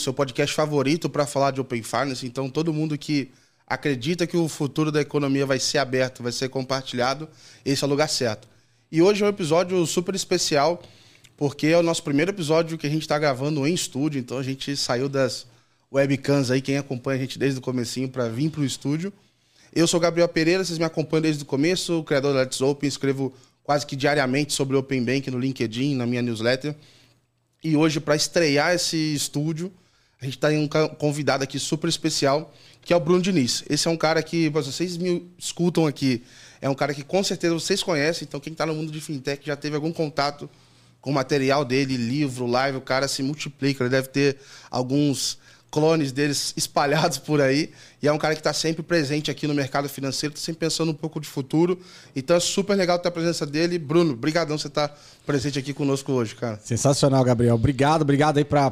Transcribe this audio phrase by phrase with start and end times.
[0.00, 2.26] seu podcast favorito para falar de Open Finance.
[2.26, 3.30] Então, todo mundo que
[3.66, 7.28] acredita que o futuro da economia vai ser aberto, vai ser compartilhado,
[7.64, 8.48] esse é o lugar certo.
[8.90, 10.82] E hoje é um episódio super especial,
[11.36, 14.18] porque é o nosso primeiro episódio que a gente está gravando em estúdio.
[14.18, 15.46] Então, a gente saiu das
[15.92, 19.12] webcams aí, quem acompanha a gente desde o comecinho, para vir para o estúdio.
[19.72, 23.32] Eu sou Gabriel Pereira, vocês me acompanham desde o começo, criador da Let's Open, escrevo
[23.62, 26.74] quase que diariamente sobre Open Bank no LinkedIn, na minha newsletter.
[27.62, 29.72] E hoje, para estrear esse estúdio,
[30.20, 32.52] a gente tem tá um convidado aqui super especial,
[32.82, 33.64] que é o Bruno Diniz.
[33.68, 36.22] Esse é um cara que, vocês me escutam aqui,
[36.60, 38.26] é um cara que com certeza vocês conhecem.
[38.28, 40.48] Então, quem está no mundo de fintech já teve algum contato
[41.00, 43.82] com o material dele, livro, live, o cara se multiplica.
[43.82, 44.36] Ele deve ter
[44.70, 45.38] alguns
[45.70, 47.70] clones deles espalhados por aí.
[48.02, 50.90] E é um cara que está sempre presente aqui no mercado financeiro, está sempre pensando
[50.90, 51.80] um pouco de futuro.
[52.14, 53.78] Então é super legal ter a presença dele.
[53.78, 56.60] Bruno, brigadão você estar tá presente aqui conosco hoje, cara.
[56.62, 57.54] Sensacional, Gabriel.
[57.54, 58.70] Obrigado, obrigado aí para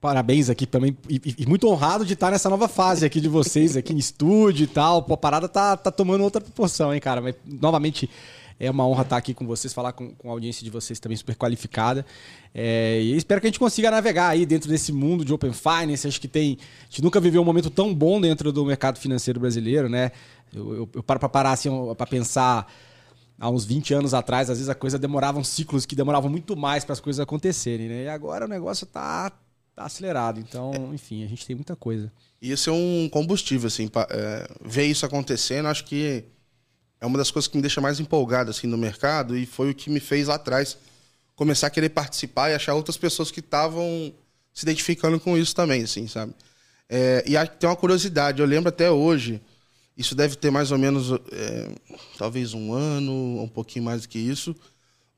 [0.00, 0.96] parabéns aqui também.
[1.08, 4.64] E, e, muito honrado de estar nessa nova fase aqui de vocês, aqui em estúdio
[4.64, 5.02] e tal.
[5.02, 7.20] Pô, a parada tá, tá tomando outra proporção, hein, cara.
[7.20, 8.08] Mas, novamente,
[8.60, 11.16] é uma honra estar aqui com vocês, falar com, com a audiência de vocês também
[11.16, 12.04] super qualificada.
[12.54, 16.06] É, e espero que a gente consiga navegar aí dentro desse mundo de Open Finance.
[16.06, 16.58] Acho que tem.
[16.82, 20.10] A gente nunca viveu um momento tão bom dentro do mercado financeiro brasileiro, né?
[20.52, 22.66] Eu, eu, eu paro para parar assim, para pensar
[23.38, 26.56] há uns 20 anos atrás, às vezes a coisa demorava uns ciclos que demoravam muito
[26.56, 28.04] mais para as coisas acontecerem, né?
[28.04, 29.30] E agora o negócio tá,
[29.78, 30.40] tá acelerado.
[30.40, 32.12] Então, enfim, a gente tem muita coisa.
[32.42, 36.24] E esse é um combustível, assim, pra, é, ver isso acontecendo, acho que
[37.00, 39.74] é uma das coisas que me deixa mais empolgado assim no mercado e foi o
[39.74, 40.76] que me fez lá atrás
[41.36, 44.12] começar a querer participar e achar outras pessoas que estavam
[44.52, 46.34] se identificando com isso também, assim, sabe?
[46.88, 49.40] É, e tem uma curiosidade, eu lembro até hoje,
[49.96, 51.70] isso deve ter mais ou menos, é,
[52.16, 54.56] talvez um ano, um pouquinho mais do que isso,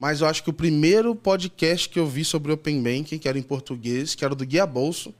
[0.01, 3.39] mas eu acho que o primeiro podcast que eu vi sobre Open Banking, que era
[3.39, 5.15] em português, que era do Guia Bolso,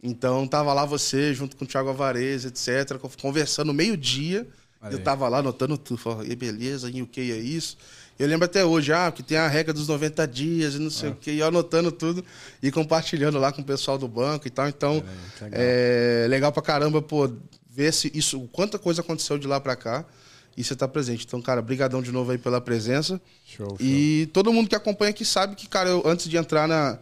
[0.00, 4.46] então tava lá você, junto com o Thiago Avarez, etc., conversando meio-dia,
[4.90, 7.76] eu tava lá anotando tudo, falei, beleza, em o que é isso?
[8.16, 11.08] Eu lembro até hoje, ah, que tem a regra dos 90 dias e não sei
[11.08, 11.12] é.
[11.12, 12.24] o que, e eu anotando tudo
[12.62, 14.68] e compartilhando lá com o pessoal do banco e tal.
[14.68, 15.02] Então,
[15.40, 15.60] é, legal.
[15.60, 17.28] é legal pra caramba, pô,
[17.68, 20.04] ver se isso, quanta coisa aconteceu de lá pra cá
[20.56, 21.24] e você tá presente.
[21.26, 23.20] Então, cara, brigadão de novo aí pela presença.
[23.44, 23.76] Show, show.
[23.80, 26.98] E todo mundo que acompanha aqui sabe que, cara, eu, antes de entrar na,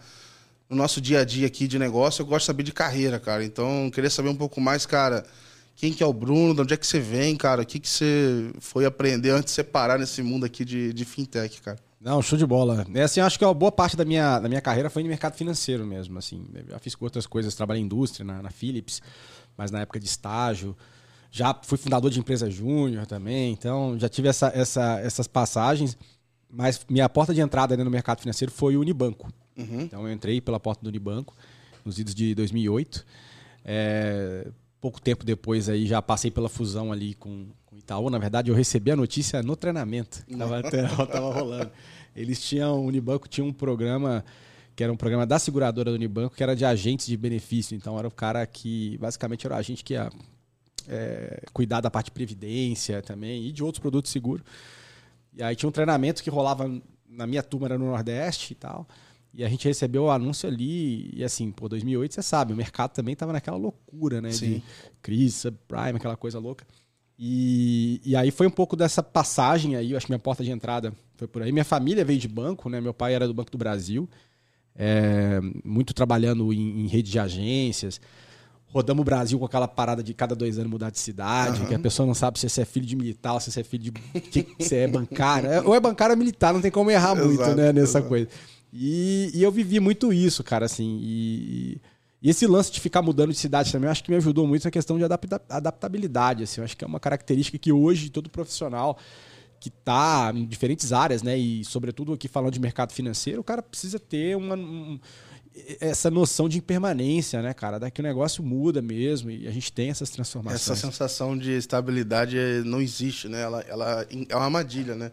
[0.69, 3.45] no nosso dia a dia aqui de negócio, eu gosto de saber de carreira, cara.
[3.45, 5.25] Então, queria saber um pouco mais, cara
[5.81, 6.55] quem que é o Bruno?
[6.55, 7.63] De onde é que você vem, cara?
[7.63, 11.05] O que, que você foi aprender antes de você parar nesse mundo aqui de, de
[11.07, 11.79] fintech, cara?
[11.99, 12.87] Não, show de bola.
[12.93, 15.37] É assim, acho que a boa parte da minha, da minha carreira foi no mercado
[15.37, 16.19] financeiro mesmo.
[16.19, 19.01] Assim, já fiz outras coisas, trabalhei em indústria na, na Philips,
[19.57, 20.77] mas na época de estágio.
[21.31, 25.97] Já fui fundador de empresa júnior também, então já tive essa, essa, essas passagens.
[26.51, 29.33] Mas minha porta de entrada no mercado financeiro foi o Unibanco.
[29.57, 29.83] Uhum.
[29.83, 31.35] Então eu entrei pela porta do Unibanco
[31.85, 33.07] nos idos de 2008.
[33.65, 34.49] É,
[34.81, 38.11] pouco tempo depois aí já passei pela fusão ali com, com o Itaú.
[38.11, 40.25] Na verdade, eu recebi a notícia no treinamento
[41.05, 41.71] que estava rolando.
[42.17, 44.25] Eles tinham, o Unibanco tinha um programa
[44.75, 47.77] que era um programa da seguradora do Unibanco, que era de agentes de benefício.
[47.77, 50.11] Então era o cara que basicamente era o agente que ia
[50.89, 54.45] é, cuidar da parte de previdência também e de outros produtos seguros.
[55.37, 56.71] E aí tinha um treinamento que rolava
[57.09, 58.87] na minha turma era no Nordeste e tal.
[59.33, 62.93] E a gente recebeu o anúncio ali, e assim, pô, 2008, você sabe, o mercado
[62.93, 64.33] também tava naquela loucura, né?
[64.33, 64.55] Sim.
[64.55, 64.63] De
[65.01, 66.67] crise, subprime, aquela coisa louca.
[67.17, 70.51] E, e aí foi um pouco dessa passagem aí, eu acho que minha porta de
[70.51, 71.53] entrada foi por aí.
[71.53, 72.81] Minha família veio de banco, né?
[72.81, 74.09] Meu pai era do Banco do Brasil,
[74.75, 78.01] é, muito trabalhando em, em rede de agências.
[78.73, 81.67] Rodamos o Brasil com aquela parada de cada dois anos mudar de cidade, uhum.
[81.67, 83.65] que a pessoa não sabe se você é filho de militar ou se você é
[83.65, 83.91] filho de.
[84.21, 85.51] que, você é bancário.
[85.51, 87.99] É, ou é bancário ou é militar, não tem como errar muito, exato, né, nessa
[87.99, 88.09] exato.
[88.09, 88.29] coisa.
[88.73, 91.01] E, e, eu vivi muito isso, cara, assim.
[91.03, 91.81] E,
[92.23, 94.63] e, esse lance de ficar mudando de cidade também, eu acho que me ajudou muito
[94.63, 96.61] essa questão de adapta, adaptabilidade, assim.
[96.61, 98.97] Eu acho que é uma característica que hoje todo profissional
[99.61, 103.61] que está em diferentes áreas, né, e sobretudo aqui falando de mercado financeiro, o cara
[103.61, 104.99] precisa ter uma, um,
[105.81, 107.79] essa noção de impermanência, né, cara?
[107.79, 110.63] Daqui o negócio muda mesmo e a gente tem essas transformações.
[110.63, 113.43] Essa sensação de estabilidade não existe, né?
[113.43, 115.13] Ela, ela é uma armadilha, né?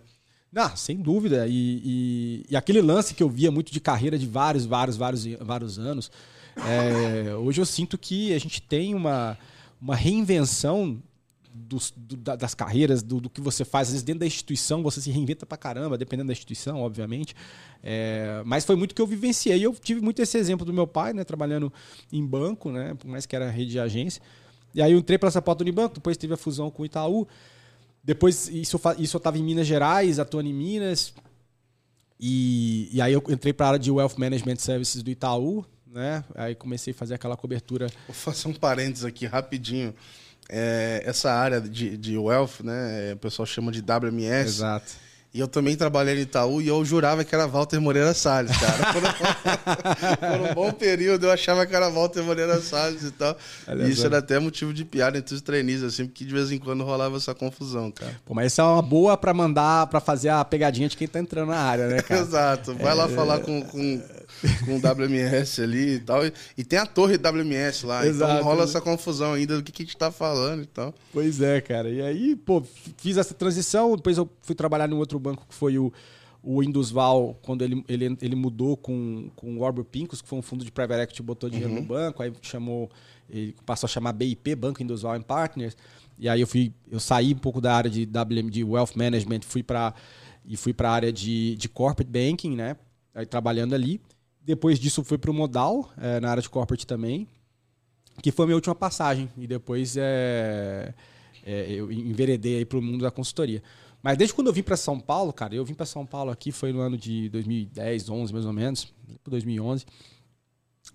[0.56, 1.48] Ah, sem dúvida.
[1.48, 5.26] E, e, e, aquele lance que eu via muito de carreira de vários, vários, vários,
[5.42, 6.12] vários anos.
[6.56, 9.38] É, hoje eu sinto que a gente tem uma,
[9.82, 11.02] uma reinvenção
[11.58, 11.78] do,
[12.38, 13.88] das carreiras, do, do, que você faz.
[13.88, 17.36] Às vezes, dentro da instituição, você se reinventa pra caramba, dependendo da instituição, obviamente.
[17.84, 19.66] É, mas foi muito que eu vivenciei.
[19.66, 21.24] Eu tive muito esse exemplo do meu pai, né?
[21.24, 21.72] Trabalhando
[22.12, 22.94] em banco, né?
[22.94, 24.22] Por mais que era rede de agência.
[24.74, 26.86] E aí eu entrei para essa porta do Unibanco, depois teve a fusão com o
[26.86, 27.28] Itaú.
[28.04, 31.14] Depois, isso, isso eu estava em Minas Gerais, atuando em Minas.
[32.20, 36.24] E, e aí eu entrei para a área de Wealth Management Services do Itaú, né?
[36.36, 37.88] Aí comecei a fazer aquela cobertura.
[38.08, 39.94] Vou fazer um parênteses aqui rapidinho.
[40.50, 43.14] É, essa área de, de wealth, né?
[43.14, 44.58] O pessoal chama de WMS.
[44.58, 45.08] Exato.
[45.38, 48.92] E eu também trabalhei no Itaú e eu jurava que era Walter Moreira Salles, cara.
[48.92, 53.38] Por um, por um bom período eu achava que era Walter Moreira Salles e tal.
[53.68, 56.58] e isso era até motivo de piada entre os treinistas, assim, porque de vez em
[56.58, 58.20] quando rolava essa confusão, cara.
[58.26, 61.20] Pô, mas isso é uma boa para mandar, para fazer a pegadinha de quem tá
[61.20, 62.22] entrando na área, né, cara?
[62.22, 62.74] Exato.
[62.74, 62.96] Vai é...
[62.96, 64.02] lá falar com, com,
[64.66, 66.22] com o WMS ali e tal.
[66.58, 68.34] E tem a torre WMS lá, então Exato.
[68.34, 70.94] então rola essa confusão ainda do que, que a gente tá falando e tal.
[71.12, 71.90] Pois é, cara.
[71.90, 72.64] E aí, pô,
[72.98, 75.92] fiz essa transição, depois eu fui trabalhar no outro banco que foi o,
[76.50, 80.42] o Indusval, quando ele, ele, ele mudou com, com o Warburg Pincus, que foi um
[80.42, 81.82] fundo de private equity, botou dinheiro uhum.
[81.82, 82.90] no banco, aí chamou,
[83.30, 85.76] ele passou a chamar BIP, Banco Indusval and Partners,
[86.18, 89.42] e aí eu fui, eu saí um pouco da área de WM, de Wealth Management,
[89.42, 89.94] fui para
[90.46, 92.78] e fui para a área de, de Corporate Banking, né,
[93.14, 94.00] aí trabalhando ali.
[94.48, 97.28] Depois disso fui para o Modal, é, na área de Corporate também,
[98.24, 100.94] que foi a minha última passagem, e depois é,
[101.46, 103.62] é eu enveredei para o mundo da consultoria.
[104.02, 106.54] Mas desde quando eu vim para São Paulo, cara, eu vim para São Paulo aqui,
[106.54, 108.94] foi no ano de 2010, 11 mais ou menos,
[109.28, 109.86] 2011.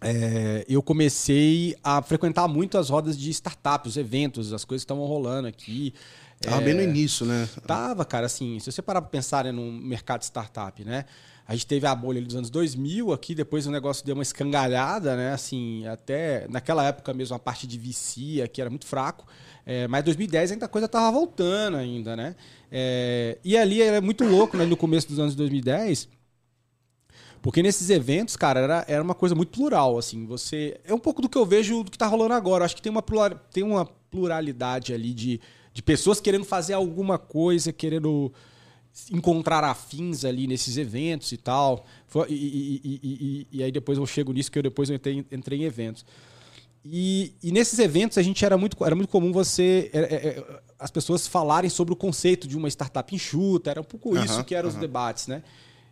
[0.00, 4.87] É, eu comecei a frequentar muito as rodas de startups, os eventos, as coisas que
[4.87, 5.93] estavam rolando aqui.
[6.40, 7.46] Tava é, bem no início, né?
[7.66, 11.05] Tava, cara, assim, se você parar para pensar né, no mercado de startup, né?
[11.46, 15.16] A gente teve a bolha dos anos 2000 aqui, depois o negócio deu uma escangalhada,
[15.16, 15.32] né?
[15.32, 19.26] Assim, até naquela época mesmo a parte de VC aqui era muito fraco.
[19.66, 22.36] É, mas 2010 ainda a coisa tava voltando ainda, né?
[22.70, 24.64] É, e ali era muito louco, né?
[24.64, 26.08] No começo dos anos 2010,
[27.42, 30.24] porque nesses eventos, cara, era, era uma coisa muito plural, assim.
[30.26, 32.62] Você é um pouco do que eu vejo do que tá rolando agora.
[32.62, 35.40] Eu acho que tem uma, plural, tem uma pluralidade ali de,
[35.74, 38.32] de pessoas querendo fazer alguma coisa, querendo
[39.10, 41.84] encontrar afins ali nesses eventos e tal.
[42.28, 45.60] E, e, e, e, aí depois eu chego nisso, que eu depois eu entrei, entrei
[45.60, 46.04] em eventos.
[46.84, 50.90] E, nesses eventos a gente era muito, era muito comum você é, é, é, as
[50.90, 54.68] pessoas falarem sobre o conceito de uma startup enxuta, era um pouco isso que eram
[54.68, 55.42] os debates, né?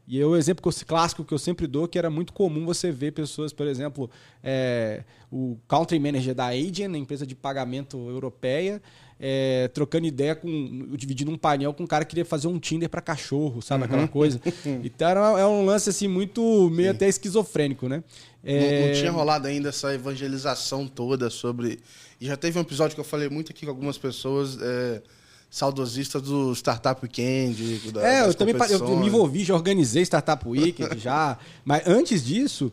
[0.08, 2.66] E eu, o exemplo que eu, clássico que eu sempre dou, que era muito comum
[2.66, 4.10] você ver pessoas, por exemplo,
[4.42, 8.82] é, o country manager da Agent, empresa de pagamento europeia,
[9.22, 10.48] é, trocando ideia com.
[10.96, 13.84] dividindo um painel com um cara que queria fazer um Tinder para cachorro, sabe?
[13.84, 14.08] Aquela uhum.
[14.08, 14.40] coisa.
[14.82, 16.96] Então é um lance assim muito meio Sim.
[16.96, 18.02] até esquizofrênico, né?
[18.42, 18.80] É...
[18.80, 21.78] Não, não, tinha rolado ainda essa evangelização toda sobre.
[22.20, 24.58] E já teve um episódio que eu falei muito aqui com algumas pessoas.
[24.60, 25.02] É
[25.50, 27.90] saudosistas do Startup Weekend.
[27.90, 31.36] Da, é, eu também eu me envolvi, já organizei Startup Weekend já.
[31.64, 32.72] Mas antes disso,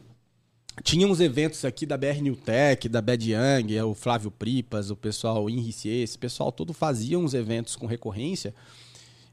[0.84, 4.96] tinha uns eventos aqui da BR New Tech, da Bad Young, o Flávio Pripas, o
[4.96, 8.54] pessoal Henrici, esse pessoal todo fazia uns eventos com recorrência.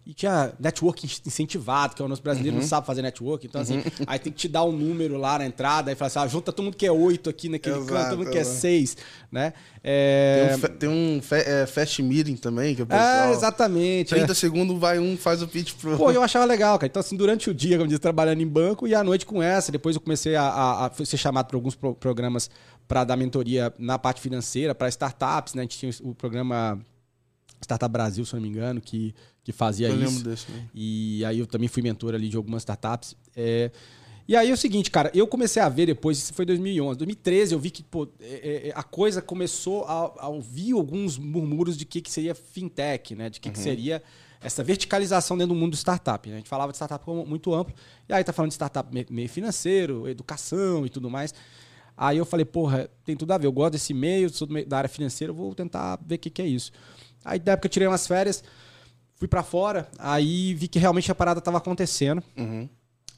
[0.06, 2.60] E tinha network incentivado, que é o nosso brasileiro uhum.
[2.60, 3.46] não sabe fazer network.
[3.46, 3.82] Então, assim, uhum.
[4.06, 6.52] aí tem que te dar um número lá na entrada, aí fala assim, ah, junta
[6.52, 8.98] todo mundo que é oito aqui naquele exato, canto, todo mundo que é seis,
[9.32, 9.54] né?
[9.82, 10.56] É...
[10.56, 13.28] Tem um, tem um é, fast meeting também, que o pessoal...
[13.28, 14.10] É, exatamente.
[14.10, 14.34] 30 é.
[14.34, 15.96] segundos vai um, faz o pitch pro...
[15.96, 16.86] Pô, eu achava legal, cara.
[16.86, 19.72] Então, assim, durante o dia, como diz, trabalhando em banco e à noite com essa.
[19.72, 22.50] Depois eu comecei a, a, a ser chamado para alguns pro, programas
[22.86, 25.62] para dar mentoria na parte financeira, para startups, né?
[25.62, 26.78] A gente tinha o programa
[27.64, 30.24] Startup Brasil, se não me engano, que que fazia eu isso.
[30.24, 30.66] Desse, né?
[30.74, 33.14] E aí eu também fui mentor ali de algumas startups.
[33.36, 33.70] É...
[34.26, 37.52] E aí é o seguinte, cara, eu comecei a ver depois, isso foi 2011, 2013,
[37.52, 41.84] eu vi que pô, é, é, a coisa começou a, a, ouvir alguns murmúrios de
[41.84, 43.28] que, que seria fintech, né?
[43.28, 43.52] De que, uhum.
[43.52, 44.02] que seria
[44.40, 46.26] essa verticalização dentro do mundo do startup.
[46.26, 46.36] Né?
[46.36, 47.74] A gente falava de startup como muito amplo,
[48.08, 51.34] e aí tá falando de startup meio financeiro, educação e tudo mais.
[51.94, 54.88] Aí eu falei, porra, tem tudo a ver, eu gosto desse meio, sou da área
[54.88, 56.72] financeira, vou tentar ver o que, que é isso.
[57.24, 58.42] Aí da época eu tirei umas férias,
[59.16, 62.22] Fui para fora, aí vi que realmente a parada estava acontecendo.
[62.36, 62.68] Uhum.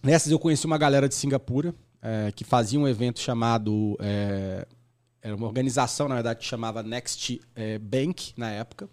[0.03, 3.97] Nessas eu conheci uma galera de Singapura é, que fazia um evento chamado.
[4.01, 4.67] É,
[5.23, 8.89] era uma organização, na verdade, que chamava Next é, Bank na época.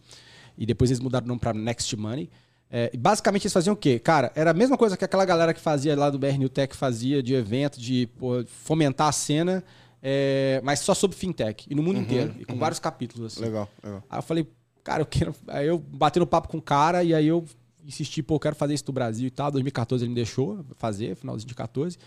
[0.58, 2.30] E depois eles mudaram o nome para Next Money.
[2.70, 4.00] É, basicamente eles faziam o quê?
[4.00, 6.76] Cara, era a mesma coisa que aquela galera que fazia lá do BR New Tech
[6.76, 9.64] fazia de evento, de pô, fomentar a cena,
[10.02, 11.68] é, mas só sobre fintech.
[11.70, 12.36] E no mundo uhum, inteiro.
[12.40, 12.60] E com uhum.
[12.60, 13.34] vários capítulos.
[13.34, 13.46] Assim.
[13.46, 14.04] Legal, legal.
[14.10, 14.48] Aí eu falei,
[14.84, 15.36] cara, eu quero.
[15.48, 17.46] Aí eu bati no papo com o cara e aí eu
[17.86, 19.52] insisti, pô, eu quero fazer isso do Brasil e tal.
[19.52, 21.98] 2014 ele me deixou fazer, finalzinho de 14.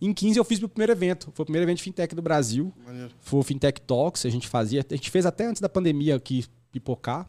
[0.00, 1.30] Em 15 eu fiz meu primeiro evento.
[1.34, 2.72] Foi o primeiro evento de fintech do Brasil.
[2.84, 3.10] Maneiro.
[3.20, 4.84] Foi o Fintech Talks, a gente fazia.
[4.88, 7.28] A gente fez até antes da pandemia aqui pipocar.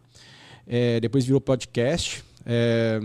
[0.65, 2.23] É, depois virou podcast.
[2.45, 2.99] É,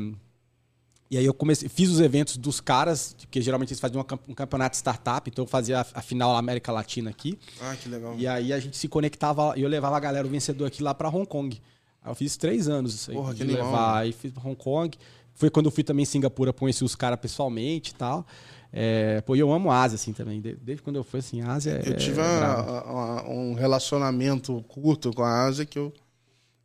[1.11, 4.73] e aí eu comecei, fiz os eventos dos caras, porque geralmente eles faziam um campeonato
[4.73, 7.39] de startup, então eu fazia a, final na América Latina aqui.
[7.61, 8.17] Ah, que legal.
[8.19, 10.93] E aí a gente se conectava e eu levava a galera, o vencedor aqui lá
[10.93, 11.61] para Hong Kong.
[12.07, 13.17] Eu fiz três anos isso aí.
[13.17, 13.99] Porra, que de levar.
[13.99, 14.97] Aí fiz pra Hong Kong.
[15.35, 18.27] Foi quando eu fui também em Singapura, conheci os caras pessoalmente e tal.
[18.73, 20.41] É, pô, e eu amo a Ásia, assim, também.
[20.41, 24.63] De- Desde quando eu fui, assim, a Ásia é Eu tive é uma- um relacionamento
[24.69, 25.93] curto com a Ásia que eu,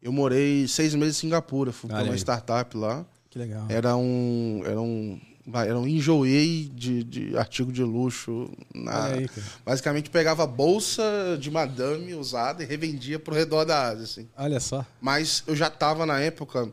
[0.02, 1.72] eu morei seis meses em Singapura.
[1.72, 3.06] Fui para uma startup lá.
[3.30, 3.66] Que legal.
[3.70, 4.62] Era um.
[4.66, 5.20] Era um.
[5.54, 8.52] Era um enjoei de, de artigo de luxo.
[8.74, 9.30] Na, aí,
[9.66, 11.04] basicamente pegava bolsa
[11.40, 14.04] de madame usada e revendia pro redor da Ásia.
[14.04, 14.30] Assim.
[14.38, 14.86] Olha só.
[15.00, 16.72] Mas eu já tava na época.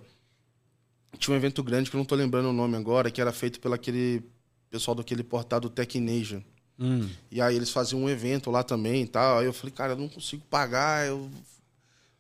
[1.19, 3.59] Tinha um evento grande que eu não tô lembrando o nome agora, que era feito
[3.59, 4.23] pelo aquele
[4.71, 6.43] pessoal daquele portal do Tech Nation.
[6.79, 7.09] Hum.
[7.31, 9.39] E aí eles faziam um evento lá também e tal.
[9.39, 11.29] Aí eu falei, cara, eu não consigo pagar, eu...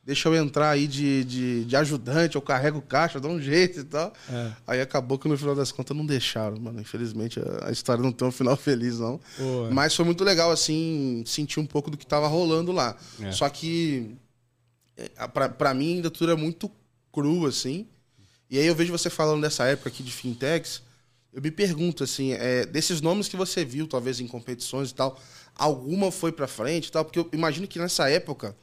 [0.08, 3.84] deixa eu entrar aí de, de, de ajudante, eu carrego caixa, dá um jeito e
[3.84, 4.10] tal.
[4.30, 4.52] É.
[4.66, 6.80] Aí acabou que no final das contas não deixaram, mano.
[6.80, 9.20] Infelizmente a, a história não tem um final feliz, não.
[9.36, 12.96] Pô, Mas foi muito legal, assim, sentir um pouco do que tava rolando lá.
[13.20, 13.30] É.
[13.32, 14.16] Só que,
[14.96, 16.70] é, pra, pra mim, ainda tudo é muito
[17.12, 17.86] cru, assim.
[18.48, 20.80] E aí eu vejo você falando dessa época aqui de fintechs,
[21.34, 25.20] eu me pergunto, assim, é, desses nomes que você viu, talvez, em competições e tal,
[25.54, 27.04] alguma foi pra frente e tal?
[27.04, 28.56] Porque eu imagino que nessa época,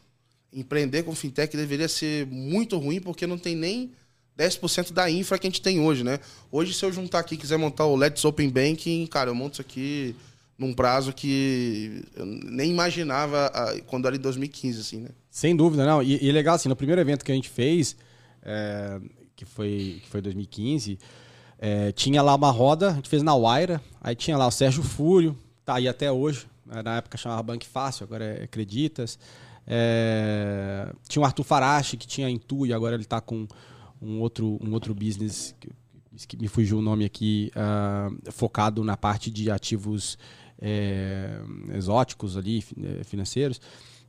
[0.52, 3.92] empreender com fintech deveria ser muito ruim, porque não tem nem
[4.38, 6.20] 10% da infra que a gente tem hoje, né?
[6.52, 9.62] Hoje, se eu juntar aqui quiser montar o Let's Open Banking, cara, eu monto isso
[9.62, 10.16] aqui
[10.58, 15.10] num prazo que eu nem imaginava ah, quando era em 2015, assim, né?
[15.30, 16.02] Sem dúvida, não.
[16.02, 17.96] E, e legal, assim, no primeiro evento que a gente fez,
[18.42, 19.00] é,
[19.36, 20.98] que foi que foi 2015,
[21.60, 24.84] é, tinha lá uma roda, a gente fez na Waira, aí tinha lá o Sérgio
[24.84, 29.18] Fúrio, tá aí até hoje, né, na época chamava Bank Fácil, agora é Acreditas.
[29.68, 33.48] É, tinha o Arthur Farache, que tinha Intu, e agora ele está com
[34.02, 35.56] um outro, um outro business,
[36.28, 40.18] que, me fugiu o nome aqui, ah, focado na parte de ativos
[40.62, 41.40] é,
[41.74, 43.60] exóticos ali, eh, financeiros.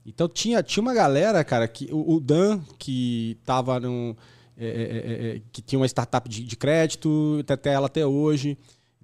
[0.04, 4.16] Então tinha, tinha uma galera, cara, que o, Dan, que tava no.
[4.56, 8.56] é, é, é, é, que tinha uma startup de, de crédito, até ela até hoje.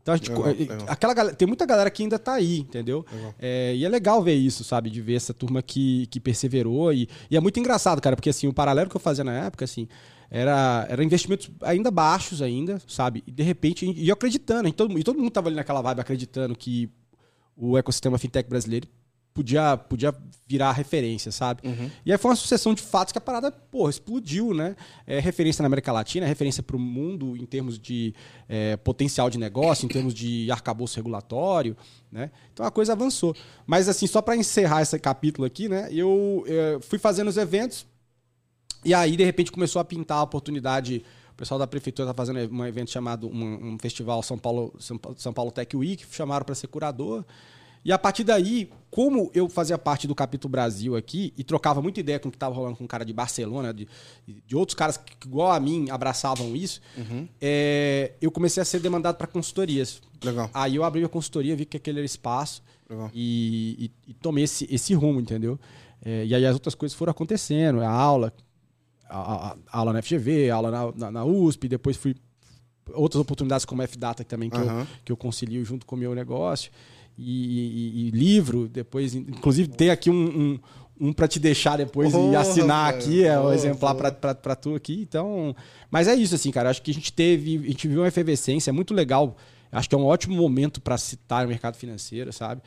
[0.02, 0.30] Então a gente.
[0.30, 0.78] Legal, legal.
[0.88, 3.06] Aquela galera, tem muita galera que ainda tá aí, entendeu?
[3.38, 4.90] É, e é legal ver isso, sabe?
[4.90, 6.92] De ver essa turma que, que perseverou.
[6.92, 9.64] E, e é muito engraçado, cara, porque assim, o paralelo que eu fazia na época,
[9.64, 9.88] assim,
[10.28, 13.22] era, era investimentos ainda baixos ainda, sabe?
[13.26, 16.00] E de repente, e eu acreditando, e todo, e todo mundo tava ali naquela vibe
[16.00, 16.90] acreditando que
[17.56, 18.88] o ecossistema fintech brasileiro
[19.34, 20.14] podia, podia
[20.46, 21.62] virar referência, sabe?
[22.04, 24.76] E aí foi uma sucessão de fatos que a parada, porra, explodiu, né?
[25.06, 28.14] É referência na América Latina, é referência para o mundo em termos de
[28.48, 31.76] é, potencial de negócio, em termos de arcabouço regulatório,
[32.10, 32.30] né?
[32.52, 33.34] Então a coisa avançou.
[33.66, 35.88] Mas assim, só para encerrar esse capítulo aqui, né?
[35.90, 37.86] Eu, eh, fui fazendo os eventos
[38.84, 41.04] e aí, de repente, começou a pintar a oportunidade.
[41.30, 44.98] O pessoal da prefeitura está fazendo um evento chamado um, um festival São Paulo, São,
[44.98, 47.24] Pa- São Paulo Tech Week, chamaram para ser curador.
[47.84, 51.98] E a partir daí, como eu fazia parte do capítulo Brasil aqui e trocava muita
[52.00, 53.88] ideia com o que estava rolando com um cara de Barcelona, de,
[54.46, 56.80] de outros caras que, igual a mim, abraçavam isso,
[57.40, 60.00] é, eu comecei a ser demandado para consultorias.
[60.22, 60.48] Legal.
[60.54, 62.62] Aí eu abri minha consultoria, vi que aquele era espaço
[63.14, 65.58] e, e- e tomei esse, esse rumo, entendeu?
[66.04, 68.32] É, e aí as outras coisas foram acontecendo, a aula,
[69.08, 69.18] a,
[69.50, 72.14] a- a aula na FGV, a aula na, na- na USP, depois fui
[72.94, 74.80] outras oportunidades como a FData também que, Aham.
[74.80, 76.70] eu, que eu concilio junto com o meu negócio
[77.18, 80.14] e, e- e livro, depois inclusive tem aqui um,
[81.00, 83.04] um, um para te deixar depois e Oh, assinar velho.
[83.04, 84.34] aqui, é o Oh, exemplar oh.
[84.34, 85.00] pra tu aqui.
[85.08, 85.54] Então,
[85.90, 86.70] mas é isso assim, cara.
[86.70, 89.36] Acho que a gente teve, a gente viu uma efervescência, é muito legal.
[89.70, 92.60] Acho que é um ótimo momento para citar o mercado financeiro, sabe?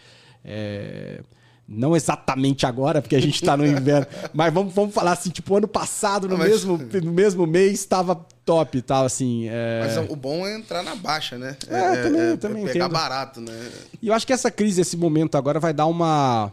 [0.43, 1.21] É,
[1.67, 5.55] não exatamente agora, porque a gente está no inverno, mas vamos, vamos falar assim, tipo,
[5.55, 9.47] ano passado, no, Mas- mesmo, no mesmo mês, estava top e tal, assim.
[9.49, 9.81] é.
[9.83, 11.57] Mas o bom é entrar na baixa, né?
[11.67, 12.91] É, também- também pegar entendo.
[12.93, 13.71] barato, né?
[14.01, 16.51] E eu acho que essa crise, esse momento agora, vai dar uma.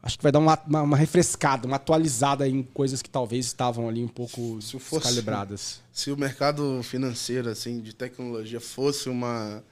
[0.00, 3.88] Acho que vai dar uma, uma, uma refrescada, uma atualizada em coisas que talvez estavam
[3.88, 5.80] ali um pouco Se fosse- descalibradas.
[5.92, 9.62] Se o mercado financeiro, assim, de tecnologia fosse uma,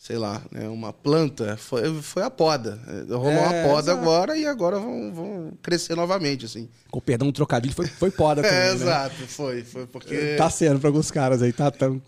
[0.00, 2.80] sei lá, né, uma planta, foi, foi a poda.
[3.06, 4.00] Rolou É, uma poda exato.
[4.00, 6.70] agora e agora vão, vão crescer novamente, assim.
[6.90, 8.56] Com perdão do trocadilho, foi, foi poda também.
[8.56, 8.72] É, né?
[8.72, 9.62] exato, foi.
[9.62, 10.36] Foi porque...
[10.38, 12.00] Tá sendo para alguns caras aí, tá tão.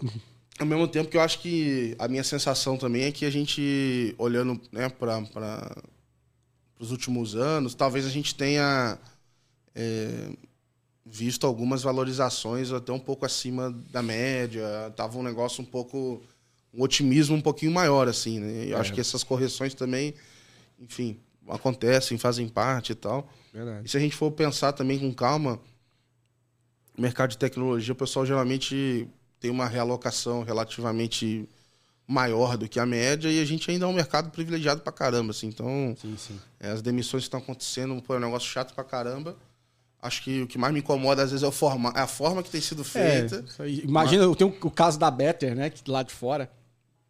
[0.58, 4.14] Ao mesmo tempo que eu acho que a minha sensação também é que a gente,
[4.16, 5.70] olhando né, para
[6.80, 8.99] os últimos anos, talvez a gente tenha
[9.75, 10.30] é,
[11.04, 14.64] visto algumas valorizações até um pouco acima da média.
[14.96, 16.22] Tava um negócio um pouco
[16.74, 18.66] um otimismo um pouquinho maior, assim, né?
[18.66, 18.80] Eu é.
[18.80, 20.14] acho que essas correções também,
[20.80, 23.28] enfim, acontecem, fazem parte e tal.
[23.52, 23.82] Verdade.
[23.84, 25.60] E se a gente for pensar também com calma,
[26.96, 29.06] mercado de tecnologia, o pessoal geralmente
[29.38, 31.48] tem uma realocação relativamente
[32.06, 35.30] maior do que a média e a gente ainda é um mercado privilegiado pra caramba,
[35.30, 35.48] assim.
[35.48, 36.40] Então, sim, sim.
[36.58, 39.36] É, as demissões que estão acontecendo, pô, é um negócio chato pra caramba.
[40.00, 42.42] Acho que o que mais me incomoda, às vezes, é, o forma, é a forma
[42.42, 43.44] que tem sido feita.
[43.60, 44.36] É, imagina, Mas...
[44.36, 45.70] tem o caso da Better, né?
[45.70, 46.50] Que lá de fora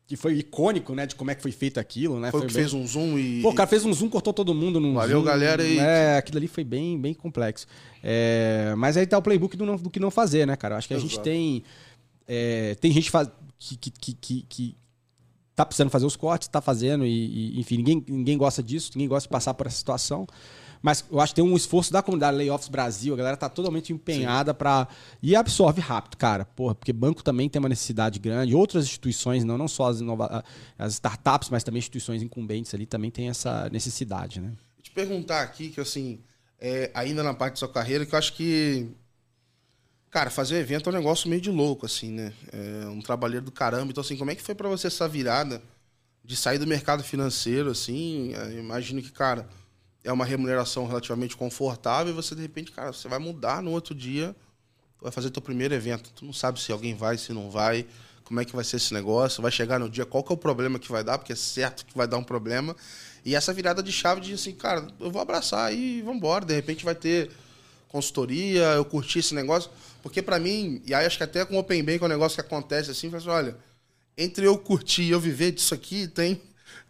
[0.07, 2.31] que foi icônico, né, de como é que foi feito aquilo, né?
[2.31, 2.63] Foi, foi que bem...
[2.63, 3.41] fez um zoom e.
[3.43, 5.65] Pô, o cara fez um zoom, cortou todo mundo num Valeu, zoom, galera.
[5.65, 5.79] E...
[5.79, 7.67] É, aquilo ali foi bem, bem complexo.
[8.03, 10.77] É, mas aí tá o playbook do, não, do que não fazer, né, cara?
[10.77, 11.11] Acho que a Exato.
[11.11, 11.63] gente tem.
[12.27, 13.29] É, tem gente faz,
[13.59, 14.77] que, que, que, que, que
[15.55, 19.09] tá precisando fazer os cortes, tá fazendo, e, e, enfim, ninguém, ninguém gosta disso, ninguém
[19.09, 20.27] gosta de passar por essa situação.
[20.83, 23.93] Mas eu acho que tem um esforço da comunidade Layoffs Brasil, a galera tá totalmente
[23.93, 24.89] empenhada para
[25.23, 26.45] E absorve rápido, cara.
[26.45, 30.45] Porra, porque banco também tem uma necessidade grande, outras instituições, não, não só as, inova...
[30.77, 34.49] as startups, mas também instituições incumbentes ali também tem essa necessidade, né?
[34.49, 36.19] Vou te perguntar aqui, que assim,
[36.61, 38.89] é, ainda na parte da sua carreira, que eu acho que.
[40.13, 42.33] Cara, fazer evento é um negócio meio de louco, assim, né?
[42.53, 43.91] É um trabalheiro do caramba.
[43.91, 45.61] Então, assim, como é que foi para você essa virada
[46.25, 48.33] de sair do mercado financeiro, assim?
[48.35, 49.49] Eu imagino que, cara
[50.05, 53.95] é uma remuneração relativamente confortável e você, de repente, cara, você vai mudar no outro
[53.95, 54.35] dia,
[55.01, 56.11] vai fazer teu primeiro evento.
[56.13, 57.87] Tu não sabe se alguém vai, se não vai,
[58.25, 60.39] como é que vai ser esse negócio, vai chegar no dia, qual que é o
[60.39, 62.75] problema que vai dar, porque é certo que vai dar um problema.
[63.25, 66.45] E essa virada de chave de assim, cara, eu vou abraçar e vamos embora.
[66.45, 67.31] De repente vai ter
[67.89, 69.71] consultoria, eu curti esse negócio.
[70.03, 72.35] Porque para mim, e aí acho que até com o Open Bank é um negócio
[72.35, 73.57] que acontece assim, faz, assim, olha,
[74.19, 76.41] entre eu curtir e eu viver disso aqui, tem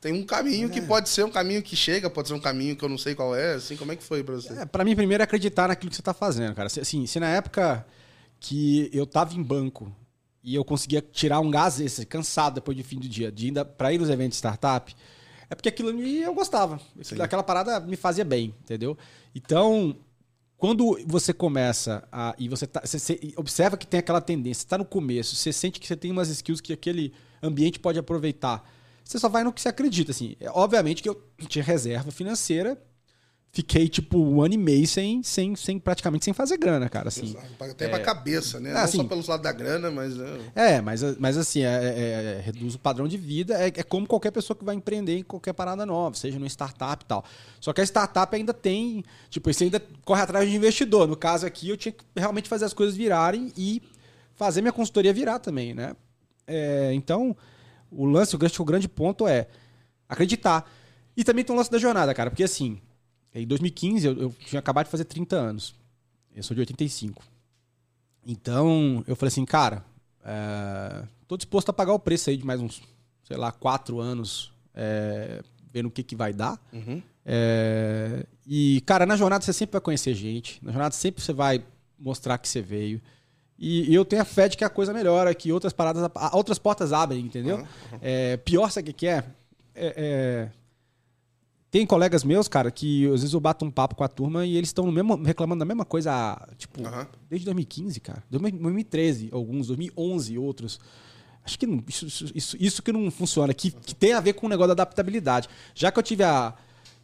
[0.00, 0.70] tem um caminho é.
[0.70, 3.14] que pode ser um caminho que chega, pode ser um caminho que eu não sei
[3.14, 4.52] qual é, assim, como é que foi pra você?
[4.52, 6.66] É, pra mim, primeiro é acreditar naquilo que você tá fazendo, cara.
[6.66, 7.86] Assim, se na época
[8.40, 9.94] que eu tava em banco
[10.42, 13.64] e eu conseguia tirar um gás esse, cansado depois do fim do dia, de ainda
[13.64, 14.92] pra ir nos eventos de startup,
[15.48, 16.80] é porque aquilo eu gostava.
[17.00, 17.20] Sim.
[17.20, 18.98] Aquela parada me fazia bem, entendeu?
[19.32, 19.96] Então,
[20.62, 22.36] quando você começa a.
[22.38, 25.80] E você, tá, você, você observa que tem aquela tendência, está no começo, você sente
[25.80, 28.64] que você tem umas skills que aquele ambiente pode aproveitar
[29.04, 30.36] você só vai no que você acredita, assim.
[30.40, 32.80] É, obviamente que eu tinha reserva financeira,
[33.52, 37.08] fiquei tipo um ano e meio sem, sem, sem praticamente sem fazer grana, cara.
[37.08, 38.72] Assim, Até é, pra cabeça, né?
[38.72, 40.14] Não assim, só pelo lado da grana, mas.
[40.56, 43.54] É, é mas, mas assim, é, é, é, reduz o padrão de vida.
[43.62, 47.04] É, é como qualquer pessoa que vai empreender em qualquer parada nova, seja no startup
[47.04, 47.24] e tal.
[47.60, 49.04] Só que a startup ainda tem.
[49.28, 51.06] Tipo, você ainda corre atrás de investidor.
[51.06, 53.82] No caso aqui, eu tinha que realmente fazer as coisas virarem e
[54.34, 55.94] fazer minha consultoria virar também, né?
[56.46, 57.36] É, então
[57.90, 59.46] o lance, o grande, o grande ponto é
[60.08, 60.70] acreditar.
[61.14, 62.80] E também tem o lance da jornada, cara, porque assim,
[63.34, 65.74] em 2015 eu, eu tinha acabado de fazer 30 anos.
[66.34, 67.22] Eu sou de 85.
[68.26, 69.84] Então, eu falei assim, cara,
[70.24, 72.82] é, tô disposto a pagar o preço aí de mais uns,
[73.24, 75.42] sei lá, quatro anos, é,
[75.72, 76.60] vendo o que, que vai dar.
[76.72, 77.02] Uhum.
[77.24, 80.64] É, e, cara, na jornada você sempre vai conhecer gente.
[80.64, 81.64] Na jornada sempre você vai
[81.98, 83.00] mostrar que você veio.
[83.58, 86.92] E, eu tenho a fé de que a coisa melhora, que outras paradas, outras portas
[86.92, 87.58] abrem, entendeu?
[87.58, 87.98] Uhum.
[88.00, 89.24] É, pior, sabe o que é?
[89.74, 90.50] é, é
[91.72, 94.58] tem colegas meus, cara, que às vezes eu bato um papo com a turma e
[94.58, 94.92] eles estão
[95.24, 97.06] reclamando da mesma coisa, tipo, uhum.
[97.30, 98.22] desde 2015, cara.
[98.30, 100.78] 2013, alguns, 2011, outros.
[101.42, 102.04] Acho que não, isso,
[102.34, 105.48] isso, isso, que não funciona, que, que tem a ver com o negócio da adaptabilidade.
[105.74, 106.54] Já que eu tive a,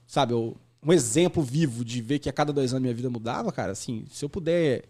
[0.06, 3.72] sabe, um exemplo vivo de ver que a cada dois anos minha vida mudava, cara,
[3.72, 4.84] assim, se eu puder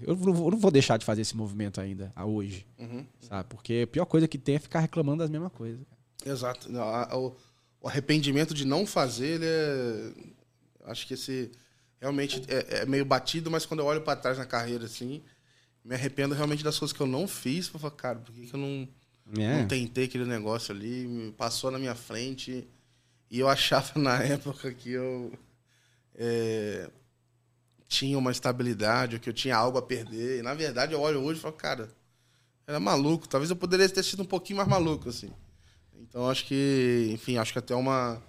[0.00, 2.66] eu não, vou deixar de fazer esse movimento ainda, a hoje.
[2.78, 3.04] Uhum.
[3.20, 3.46] Sabe?
[3.50, 5.80] Porque a pior coisa que tem é ficar reclamando das mesmas coisas.
[6.24, 6.70] Exato.
[7.14, 7.32] O,
[7.80, 10.12] o arrependimento de não fazer, ele é.
[10.90, 11.50] Acho que esse.
[12.00, 15.20] Realmente é, é meio batido, mas quando eu olho para trás na carreira, assim,
[15.84, 17.68] me arrependo realmente das coisas que eu não fiz.
[17.72, 18.88] Eu falo, cara, por que, que eu não,
[19.36, 19.60] é.
[19.60, 21.34] não tentei aquele negócio ali?
[21.36, 22.68] Passou na minha frente.
[23.30, 25.32] E eu achava na época que eu.
[26.14, 26.90] É,
[27.88, 30.40] tinha uma estabilidade, ou que eu tinha algo a perder.
[30.40, 31.88] E, na verdade, eu olho hoje e falo, cara,
[32.66, 33.28] era maluco.
[33.28, 35.32] Talvez eu poderia ter sido um pouquinho mais maluco, assim.
[35.98, 38.22] Então, acho que, enfim, acho que até uma,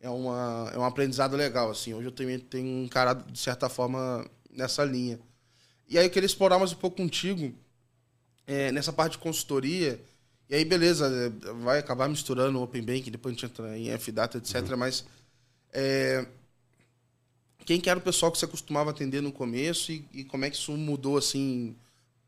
[0.00, 1.92] é, uma, é um aprendizado legal, assim.
[1.92, 5.18] Hoje eu tenho encarado, de certa forma, nessa linha.
[5.88, 7.54] E aí eu queria explorar mais um pouco contigo,
[8.46, 10.00] é, nessa parte de consultoria.
[10.48, 13.90] E aí, beleza, é, vai acabar misturando o Open Bank, depois a gente entra em
[13.90, 14.62] F-Data, etc.
[14.70, 14.76] Uhum.
[14.76, 15.04] Mas
[15.72, 16.24] é,
[17.64, 20.50] quem que era o pessoal que você costumava atender no começo e, e como é
[20.50, 21.74] que isso mudou, assim,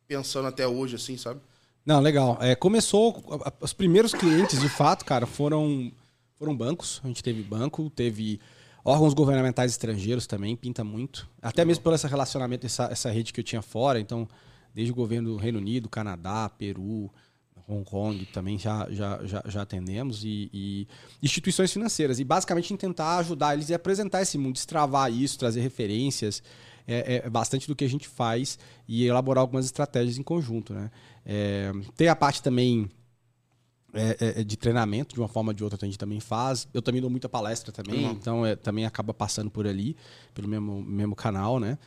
[0.08, 1.40] pensando até hoje, assim, sabe?
[1.88, 2.37] Não, legal.
[2.42, 3.24] É, começou.
[3.62, 5.90] Os primeiros clientes, de fato, cara, foram,
[6.35, 7.01] foram bancos.
[7.03, 8.38] A gente teve banco, teve
[8.85, 11.27] órgãos governamentais estrangeiros também, pinta muito.
[11.40, 13.98] Até mesmo pelo esse relacionamento, essa, essa rede que eu tinha fora.
[13.98, 14.29] Então,
[14.74, 17.11] desde o governo do Reino Unido, Canadá, Peru,
[17.66, 20.87] Hong Kong também já, já, já, já atendemos, e, e,
[21.22, 22.20] instituições financeiras.
[22.20, 26.42] E basicamente tentar ajudar eles a apresentar esse mundo, destravar isso, trazer referências.
[26.90, 30.72] É, é, bastante do que a gente faz e elaborar algumas estratégias em conjunto.
[30.72, 30.90] Né?
[31.27, 32.88] É, tem a parte também
[33.92, 36.68] é, é, é, de treinamento, de uma forma ou de outra, a gente também faz.
[36.74, 38.12] Eu também dou muita palestra também, uhum.
[38.12, 39.96] então é, também acaba passando por ali,
[40.35, 41.79] pelo mesmo, mesmo canal, né?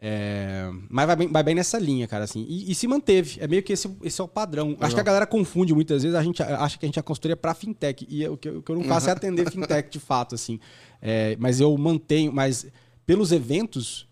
[0.00, 2.46] É, mas vai bem, vai bem, nessa linha, cara, assim.
[2.48, 3.40] E, e, se manteve.
[3.40, 4.76] É meio que esse, esse é o padrão.
[4.80, 7.36] Acho que a galera confunde muitas vezes, a gente acha que a gente é consultoria
[7.36, 8.06] para fintech.
[8.08, 10.60] E o que, o que, eu não faço é atender fintech de fato, assim.
[11.02, 12.66] É, mas eu mantenho, mas
[13.04, 14.07] pelos eventos,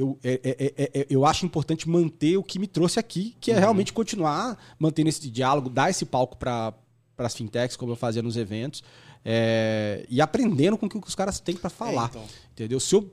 [0.00, 3.54] eu, é, é, é, eu acho importante manter o que me trouxe aqui, que é
[3.54, 3.60] uhum.
[3.60, 6.74] realmente continuar mantendo esse diálogo, dar esse palco para
[7.18, 8.82] as fintechs, como eu fazia nos eventos.
[9.22, 12.06] É, e aprendendo com o que os caras têm para falar.
[12.06, 12.24] É, então.
[12.52, 12.80] Entendeu?
[12.80, 13.12] Se eu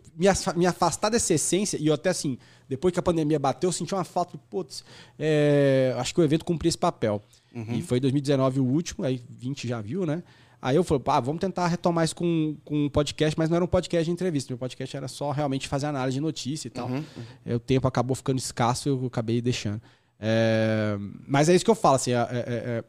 [0.55, 2.37] me afastar dessa essência, e eu até assim,
[2.69, 4.85] depois que a pandemia bateu, eu senti uma falta de, putz,
[5.19, 7.21] é, acho que o evento cumpria esse papel.
[7.53, 7.73] Uhum.
[7.73, 10.23] E foi 2019 o último, aí 20 já viu, né?
[10.61, 13.65] Aí eu falei, ah, vamos tentar retomar isso com, com um podcast, mas não era
[13.65, 14.51] um podcast de entrevista.
[14.51, 16.87] Meu podcast era só realmente fazer análise de notícia e tal.
[16.87, 17.03] Uhum.
[17.45, 17.55] uhum.
[17.55, 19.81] O tempo acabou ficando escasso e eu acabei deixando.
[20.19, 22.83] É, mas é isso que eu falo, assim, é, é, é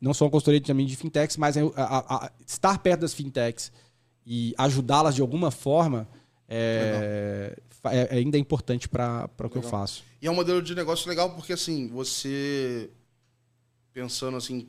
[0.00, 3.70] não sou uma consultoria também de fintechs, mas a, a, a, estar perto das fintechs
[4.26, 6.08] e ajudá-las de alguma forma
[6.48, 10.02] é, é, ainda é importante para o que eu faço.
[10.20, 12.90] E é um modelo de negócio legal porque, assim, você
[13.92, 14.68] pensando assim,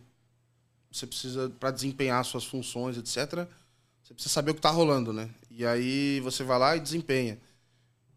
[0.93, 3.47] você precisa, para desempenhar suas funções, etc.,
[4.03, 5.29] você precisa saber o que está rolando, né?
[5.49, 7.39] E aí você vai lá e desempenha.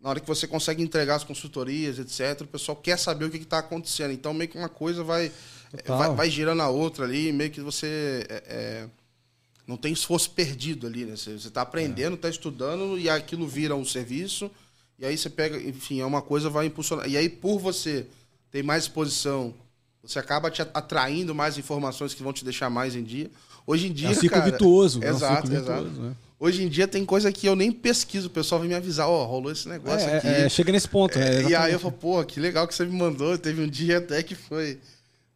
[0.00, 3.38] Na hora que você consegue entregar as consultorias, etc., o pessoal quer saber o que
[3.38, 4.12] está acontecendo.
[4.12, 5.32] Então, meio que uma coisa vai
[5.86, 8.88] vai, vai, girando a outra ali, meio que você é, é,
[9.66, 11.16] não tem esforço perdido ali, né?
[11.16, 12.30] Você está aprendendo, está é.
[12.30, 14.50] estudando e aquilo vira um serviço.
[14.98, 17.08] E aí você pega, enfim, é uma coisa vai impulsionar.
[17.08, 18.06] E aí, por você
[18.50, 19.54] ter mais exposição,
[20.06, 23.30] você acaba te atraindo mais informações que vão te deixar mais em dia.
[23.66, 24.08] Hoje em dia.
[24.08, 25.02] É um ciclo cara, virtuoso.
[25.02, 25.82] Exato, é um exato.
[25.84, 26.16] Virtuoso, né?
[26.38, 29.22] Hoje em dia tem coisa que eu nem pesquiso, o pessoal vem me avisar, ó,
[29.22, 30.26] oh, rolou esse negócio é, aqui.
[30.26, 31.18] É, chega nesse ponto.
[31.18, 33.38] É, e aí eu falo, pô, que legal que você me mandou.
[33.38, 34.78] Teve um dia até que foi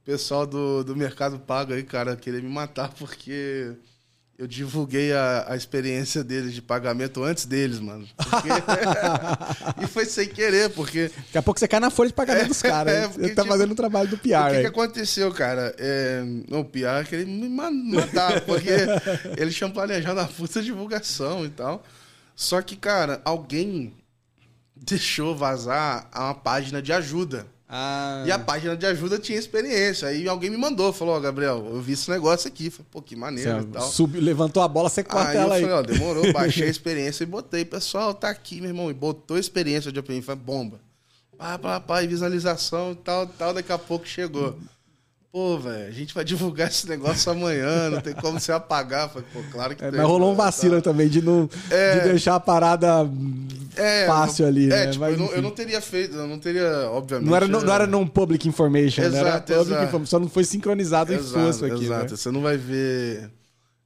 [0.04, 3.72] pessoal do, do Mercado Pago aí, cara, querer me matar porque
[4.40, 8.08] eu divulguei a, a experiência deles de pagamento antes deles, mano.
[8.16, 8.48] Porque...
[9.84, 11.10] e foi sem querer, porque.
[11.14, 12.94] Daqui a pouco você cai na folha de pagamento dos caras.
[12.94, 14.48] É, porque, Ele tá tipo, fazendo o trabalho do PR.
[14.48, 15.74] O que, que aconteceu, cara?
[15.78, 16.22] É...
[16.52, 18.70] O PR queria me matar, porque
[19.36, 21.84] eles tinham planejado a puta divulgação e tal.
[22.34, 23.92] Só que, cara, alguém
[24.74, 27.46] deixou vazar uma página de ajuda.
[27.72, 28.24] Ah.
[28.26, 30.08] E a página de ajuda tinha experiência.
[30.08, 32.68] Aí alguém me mandou, falou, ó, oh, Gabriel, eu vi esse negócio aqui.
[32.68, 33.82] Falei, pô, que maneiro e tal.
[33.88, 35.62] Subiu, levantou a bola, você corta ela aí.
[35.62, 37.64] Eu falei, ó, demorou, baixei a experiência e botei.
[37.64, 38.90] Pessoal, tá aqui, meu irmão.
[38.90, 40.80] E botou a experiência de OpenInfo, bomba.
[41.38, 43.54] Pá, pá, pá, visualização e tal, tal.
[43.54, 44.58] Daqui a pouco chegou.
[45.32, 49.08] Pô, velho, a gente vai divulgar esse negócio amanhã, não tem como você apagar.
[49.08, 50.00] Falei, pô, claro que é, tem.
[50.00, 50.90] Mas rolou um vacilo tá.
[50.90, 53.08] também de não é, de deixar a parada
[53.76, 54.86] é, fácil ali, é, né?
[54.88, 57.28] Tipo, mas, eu, não, eu, não, teria feito, eu não teria, obviamente.
[57.28, 60.42] Não era, não, não era não public information, exato, era public information, só não foi
[60.42, 61.84] sincronizado exato, em força aqui.
[61.84, 62.16] Exato, né?
[62.16, 63.30] você não vai ver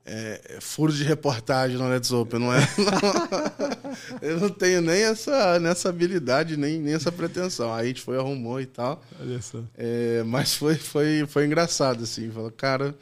[0.06, 2.60] é, é, furos de reportagem no Let's Open, não é?
[4.20, 7.72] eu não tenho nem essa, nessa habilidade, nem, nem essa pretensão.
[7.72, 9.02] Aí a gente foi, arrumou e tal.
[9.18, 9.62] Olha só.
[9.76, 12.30] É, mas foi, foi, foi engraçado, assim.
[12.30, 12.94] Falou, cara.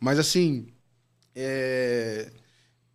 [0.00, 0.66] Mas assim.
[1.36, 2.28] É,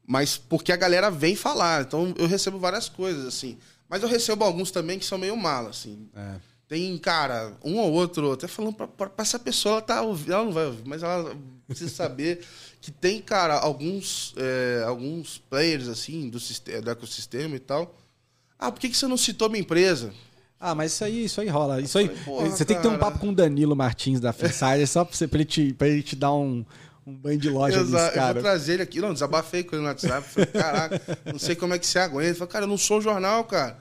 [0.06, 1.84] mas porque a galera vem falar.
[1.84, 3.58] Então eu recebo várias coisas, assim.
[3.88, 6.10] Mas eu recebo alguns também que são meio mal, assim.
[6.14, 6.36] É.
[6.68, 10.34] Tem, cara, um ou outro, até falando pra, pra, pra essa pessoa, ela tá ouvindo,
[10.34, 11.38] ela não vai ouvir, mas ela
[11.68, 12.44] precisa saber
[12.86, 16.38] que tem, cara, alguns, é, alguns players, assim, do,
[16.84, 17.98] do ecossistema e tal.
[18.60, 20.14] Ah, por que, que você não citou minha empresa?
[20.60, 21.82] Ah, mas isso aí, isso aí rola.
[21.82, 25.04] Isso aí, você tem que ter um papo com o Danilo Martins da Finsider só
[25.04, 26.64] pra, você, pra, ele te, pra ele te dar um,
[27.08, 28.30] um banho de loja Exato, cara.
[28.30, 29.02] Eu vou trazer ele aqui.
[29.02, 30.28] Não, desabafei com ele no WhatsApp.
[30.30, 32.28] Falei, caraca, não sei como é que você aguenta.
[32.28, 33.80] Ele falou, cara, eu não sou jornal, cara.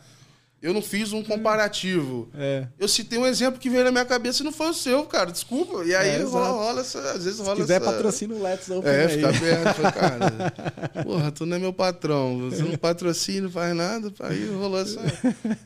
[0.64, 2.26] Eu não fiz um comparativo.
[2.34, 2.66] É.
[2.78, 5.30] Eu citei um exemplo que veio na minha cabeça e não foi o seu, cara.
[5.30, 5.84] Desculpa.
[5.84, 7.92] E aí é, rola, rola essa, às vezes rola Se quiser, essa...
[7.92, 9.82] patrocina o Let's Open É, fica aberto.
[9.92, 12.48] cara, porra, tu não é meu patrão.
[12.48, 14.10] Você não patrocina, não faz nada.
[14.20, 15.02] Aí rolou essa...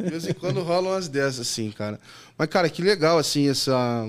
[0.01, 2.01] De vez em quando rolam umas dessas, assim, cara.
[2.37, 4.05] Mas, cara, que legal, assim, essa...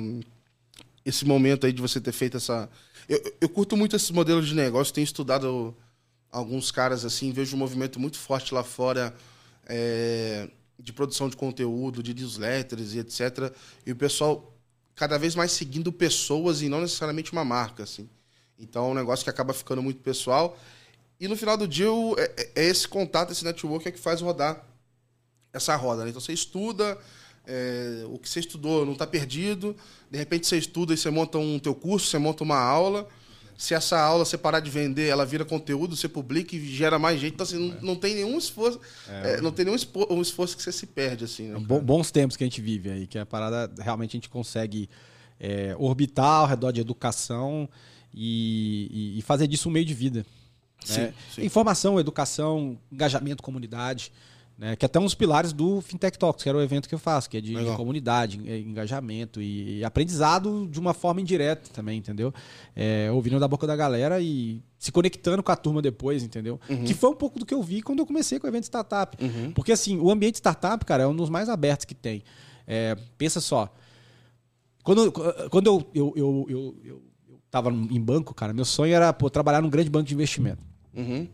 [1.05, 2.67] esse momento aí de você ter feito essa...
[3.07, 4.91] Eu, eu curto muito esses modelos de negócio.
[4.91, 5.71] Tenho estudado
[6.31, 9.13] alguns caras, assim, vejo um movimento muito forte lá fora...
[9.71, 10.49] É
[10.79, 13.53] de produção de conteúdo, de newsletters e etc.
[13.85, 14.55] E o pessoal
[14.95, 18.09] cada vez mais seguindo pessoas e não necessariamente uma marca, assim.
[18.57, 20.57] Então é um negócio que acaba ficando muito pessoal.
[21.19, 21.87] E no final do dia
[22.17, 24.65] é, é, é esse contato, esse network é que faz rodar
[25.53, 26.03] essa roda.
[26.03, 26.09] Né?
[26.09, 26.97] Então você estuda,
[27.45, 29.75] é, o que você estudou não está perdido.
[30.09, 33.07] De repente você estuda e você monta um teu curso, você monta uma aula.
[33.59, 37.19] Se essa aula você parar de vender, ela vira conteúdo, você publica e gera mais
[37.19, 37.33] gente.
[37.33, 38.79] Então, assim, não, não tem nenhum esforço.
[39.09, 39.41] É.
[39.41, 41.49] não tem nenhum esforço, um esforço que você se perde, assim.
[41.49, 44.89] Né, bons tempos que a gente vive aí, que a parada realmente a gente consegue
[45.37, 47.67] é, orbitar ao redor de educação
[48.13, 50.25] e, e, fazer disso um meio de vida.
[50.85, 51.13] Sim, né?
[51.35, 51.43] sim.
[51.43, 54.09] Informação, educação, engajamento, comunidade.
[54.59, 56.93] Né, que é até um dos pilares do Fintech Talks, que era o evento que
[56.93, 61.69] eu faço, que é de, de comunidade, engajamento e, e, aprendizado de uma forma indireta
[61.71, 62.33] também, entendeu?
[62.75, 66.59] É, ouvindo da boca da galera e se conectando com a turma depois, entendeu?
[66.69, 66.83] Uhum.
[66.83, 69.15] Que foi um pouco do que eu vi quando eu comecei com o evento startup.
[69.23, 69.53] Uhum.
[69.53, 72.21] Porque assim, o ambiente startup, cara, é um dos mais abertos que tem.
[72.67, 73.73] É, pensa só.
[74.83, 75.09] Quando,
[75.49, 79.29] quando eu, eu, eu, eu, eu, eu tava em banco, cara, meu sonho era pô,
[79.29, 80.61] trabalhar num grande banco de investimento.
[80.93, 81.29] Uhum.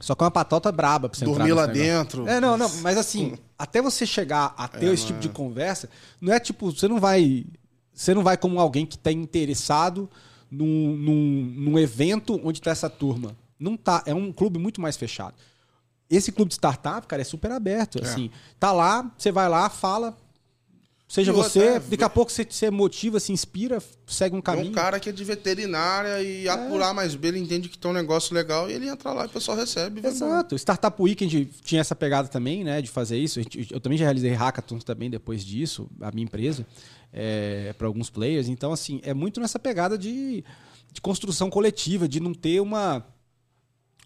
[0.00, 1.82] Só que é uma patota braba pra você Dormir lá negócio.
[1.82, 2.26] dentro.
[2.26, 5.22] É, não, não, mas assim, até você chegar a ter é, esse tipo é.
[5.22, 7.44] de conversa, não é tipo, você não vai.
[7.92, 10.08] Você não vai como alguém que tá interessado
[10.50, 13.36] num, num, num evento onde tá essa turma.
[13.58, 14.02] Não tá.
[14.06, 15.34] É um clube muito mais fechado.
[16.08, 17.98] Esse clube de startup, cara, é super aberto.
[17.98, 18.02] É.
[18.02, 20.16] Assim, tá lá, você vai lá, fala,
[21.10, 24.68] Seja você, é, daqui a pouco você se motiva, se inspira, segue um caminho.
[24.68, 26.50] É um cara que é de veterinária e é.
[26.50, 29.26] apurar mais bem, ele entende que tem um negócio legal e ele entra lá e
[29.26, 30.06] o pessoal recebe.
[30.06, 30.54] Exato.
[30.54, 33.40] Startup Weekend tinha essa pegada também, né, de fazer isso.
[33.72, 36.64] Eu também já realizei hackathons também depois disso, a minha empresa,
[37.12, 38.46] é, para alguns players.
[38.46, 40.44] Então, assim, é muito nessa pegada de,
[40.92, 43.04] de construção coletiva, de não ter uma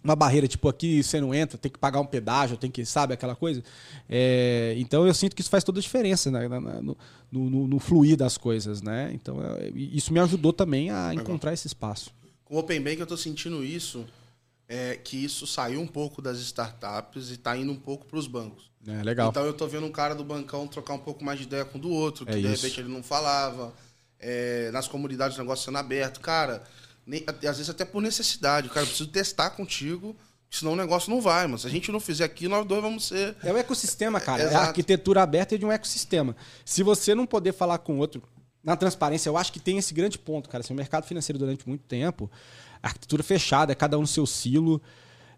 [0.04, 3.14] uma barreira, tipo, aqui você não entra, tem que pagar um pedágio, tem que, sabe,
[3.14, 3.64] aquela coisa.
[4.08, 6.96] É, então eu sinto que isso faz toda a diferença né, no,
[7.32, 9.10] no, no, fluir das coisas, né?
[9.14, 12.12] Então é, isso me ajudou também a encontrar esse espaço.
[12.44, 14.04] Com o Open Bank eu estou sentindo isso,
[14.68, 18.26] é, que isso saiu um pouco das startups e está indo um pouco para os
[18.26, 18.70] bancos.
[18.86, 19.30] É, legal.
[19.30, 21.78] Então eu estou vendo um cara do bancão trocar um pouco mais de ideia com
[21.78, 22.62] o do outro, que é de isso.
[22.62, 23.72] repente ele não falava.
[24.26, 26.20] É, nas comunidades o negócio sendo aberto.
[26.20, 26.62] Cara,
[27.06, 28.68] nem, às vezes até por necessidade.
[28.68, 30.16] Cara, eu preciso testar contigo,
[30.50, 31.46] senão o negócio não vai.
[31.46, 33.36] Mas se a gente não fizer aqui, nós dois vamos ser.
[33.42, 34.42] É o ecossistema, cara.
[34.42, 36.36] É, é a arquitetura aberta de um ecossistema.
[36.64, 38.22] Se você não poder falar com outro
[38.62, 40.62] na transparência, eu acho que tem esse grande ponto, cara.
[40.62, 42.30] Se o mercado financeiro durante muito tempo,
[42.82, 44.80] a arquitetura fechada, é cada um no seu silo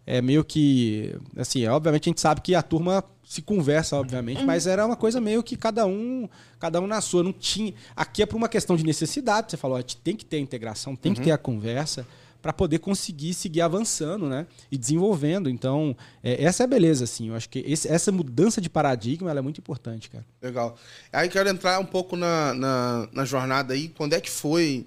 [0.06, 1.14] é meio que.
[1.36, 5.20] Assim, obviamente a gente sabe que a turma se conversa, obviamente, mas era uma coisa
[5.20, 6.28] meio que cada um
[6.60, 7.24] cada um na sua.
[7.24, 7.74] Não tinha.
[7.94, 9.50] Aqui é por uma questão de necessidade.
[9.50, 11.16] Você falou, tem que ter a integração, tem uhum.
[11.16, 12.06] que ter a conversa
[12.40, 14.46] para poder conseguir seguir avançando, né?
[14.70, 15.50] E desenvolvendo.
[15.50, 17.30] Então, é, essa é a beleza, assim.
[17.30, 20.24] Eu acho que esse, essa mudança de paradigma é muito importante, cara.
[20.40, 20.76] Legal.
[21.12, 23.88] Aí quero entrar um pouco na, na, na jornada aí.
[23.88, 24.86] Quando é que foi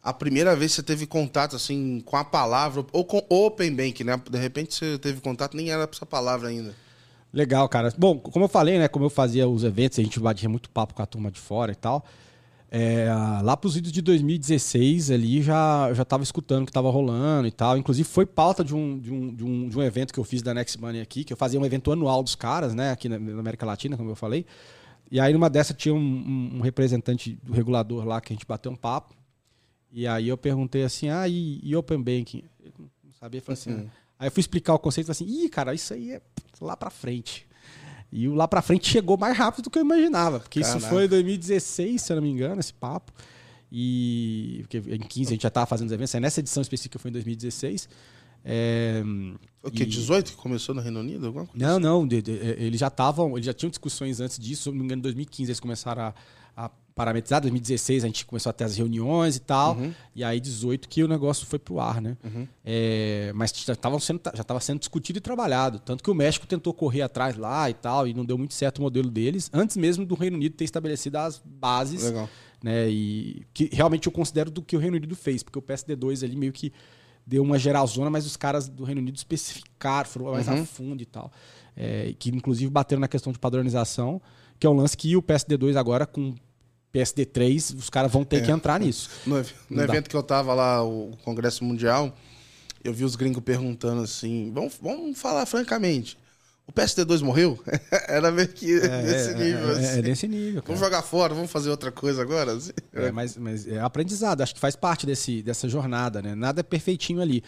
[0.00, 4.04] a primeira vez que você teve contato assim com a palavra ou com Open Bank,
[4.04, 4.22] né?
[4.30, 6.72] De repente você teve contato nem era essa palavra ainda.
[7.36, 7.92] Legal, cara.
[7.98, 8.88] Bom, como eu falei, né?
[8.88, 11.70] Como eu fazia os eventos, a gente batia muito papo com a turma de fora
[11.70, 12.02] e tal.
[12.70, 13.08] É,
[13.42, 17.46] lá para os vídeos de 2016 ali já já estava escutando o que estava rolando
[17.46, 17.76] e tal.
[17.76, 20.40] Inclusive foi pauta de um, de, um, de, um, de um evento que eu fiz
[20.40, 22.90] da Next Money aqui, que eu fazia um evento anual dos caras, né?
[22.90, 24.46] Aqui na, na América Latina, como eu falei.
[25.10, 28.72] E aí numa dessa tinha um, um, representante do regulador lá que a gente bateu
[28.72, 29.14] um papo.
[29.92, 32.44] E aí eu perguntei assim, ah, e, e Open Banking?
[32.60, 32.72] Ele
[33.04, 33.72] não sabia, falou assim.
[33.72, 33.88] Uhum.
[34.18, 36.22] Aí eu fui explicar o conceito e falei assim, ih, cara, isso aí é
[36.60, 37.46] lá pra frente.
[38.12, 40.40] E o lá pra frente chegou mais rápido do que eu imaginava.
[40.40, 40.78] Porque Caraca.
[40.78, 43.12] isso foi em 2016, se eu não me engano, esse papo.
[43.70, 47.10] E porque em 15 a gente já estava fazendo os eventos, nessa edição específica foi
[47.10, 47.88] em 2016.
[48.48, 49.02] É,
[49.60, 49.82] o que?
[49.82, 49.86] E...
[49.86, 51.26] 18 que começou no Reino Unido?
[51.26, 51.82] Alguma coisa não, assim?
[51.82, 52.06] não.
[52.06, 54.64] De, de, eles já estavam, eles já tinham discussões antes disso.
[54.64, 56.14] Se não me engano, em 2015 eles começaram a,
[56.56, 57.42] a parametrizar.
[57.42, 59.76] 2016 a gente começou a ter as reuniões e tal.
[59.76, 59.92] Uhum.
[60.14, 62.16] E aí 18 que o negócio foi pro ar, né?
[62.24, 62.48] Uhum.
[62.64, 65.78] É, mas já estava sendo, já tava sendo discutido e trabalhado.
[65.78, 68.78] Tanto que o México tentou correr atrás lá e tal, e não deu muito certo
[68.78, 72.02] o modelo deles, antes mesmo do Reino Unido ter estabelecido as bases.
[72.02, 72.28] Legal.
[72.64, 76.24] Né, e que realmente eu considero do que o Reino Unido fez, porque o PSD2
[76.24, 76.72] ali meio que
[77.26, 80.62] deu uma geralzona, mas os caras do Reino Unido especificaram, foram mais uhum.
[80.62, 81.30] a fundo e tal.
[81.76, 84.22] É, que inclusive bateram na questão de padronização,
[84.58, 86.34] que é um lance que o PSD2 agora, com
[86.94, 88.40] PSD3, os caras vão ter é.
[88.40, 89.10] que entrar nisso.
[89.26, 92.16] No, no evento que eu tava lá, o Congresso Mundial,
[92.82, 96.16] eu vi os gringos perguntando assim: vamos, vamos falar francamente.
[96.66, 97.58] O PSD2 morreu?
[98.08, 99.70] Era meio que é, nesse nível.
[99.70, 99.98] É, é assim.
[99.98, 100.62] é desse nível.
[100.62, 100.66] Cara.
[100.66, 102.52] Vamos jogar fora, vamos fazer outra coisa agora?
[102.52, 102.72] Assim.
[102.92, 106.34] É, mas, mas é aprendizado, acho que faz parte desse, dessa jornada, né?
[106.34, 107.42] Nada é perfeitinho ali.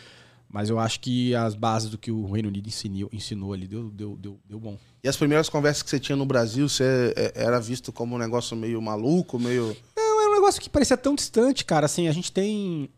[0.50, 3.90] Mas eu acho que as bases do que o Reino Unido ensinou, ensinou ali deu,
[3.90, 4.78] deu, deu, deu bom.
[5.08, 8.18] E as primeiras conversas que você tinha no Brasil, você é, era visto como um
[8.18, 9.74] negócio meio maluco, meio.
[9.96, 11.86] Não, era um negócio que parecia tão distante, cara.
[11.86, 12.90] Assim, a gente tem.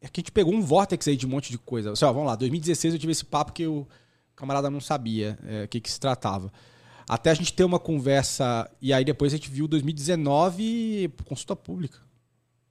[0.00, 1.92] É que a gente pegou um vórtex aí de um monte de coisa.
[1.92, 3.86] Assim, ó, vamos lá, 2016 eu tive esse papo que o
[4.34, 6.50] camarada não sabia o é, que, que se tratava.
[7.06, 8.66] Até a gente ter uma conversa.
[8.80, 11.98] E aí depois a gente viu 2019 consulta pública.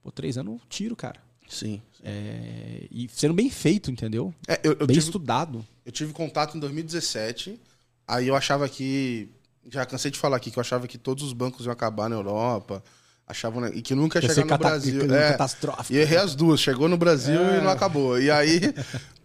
[0.01, 1.21] Pô, três anos, tiro, cara.
[1.47, 1.83] Sim.
[2.03, 4.33] É, e sendo bem feito, entendeu?
[4.47, 5.63] É, eu, eu bem tive, estudado.
[5.85, 7.59] eu tive contato em 2017.
[8.07, 9.29] Aí eu achava que.
[9.69, 12.15] Já cansei de falar aqui que eu achava que todos os bancos iam acabar na
[12.15, 12.81] Europa.
[13.27, 15.13] Achavam, né, e que nunca ia chegar no cata- Brasil.
[15.13, 15.93] É, catastrófico.
[15.93, 16.61] E errei as duas.
[16.61, 17.57] Chegou no Brasil É.
[17.57, 18.17] e não acabou.
[18.21, 18.61] E aí.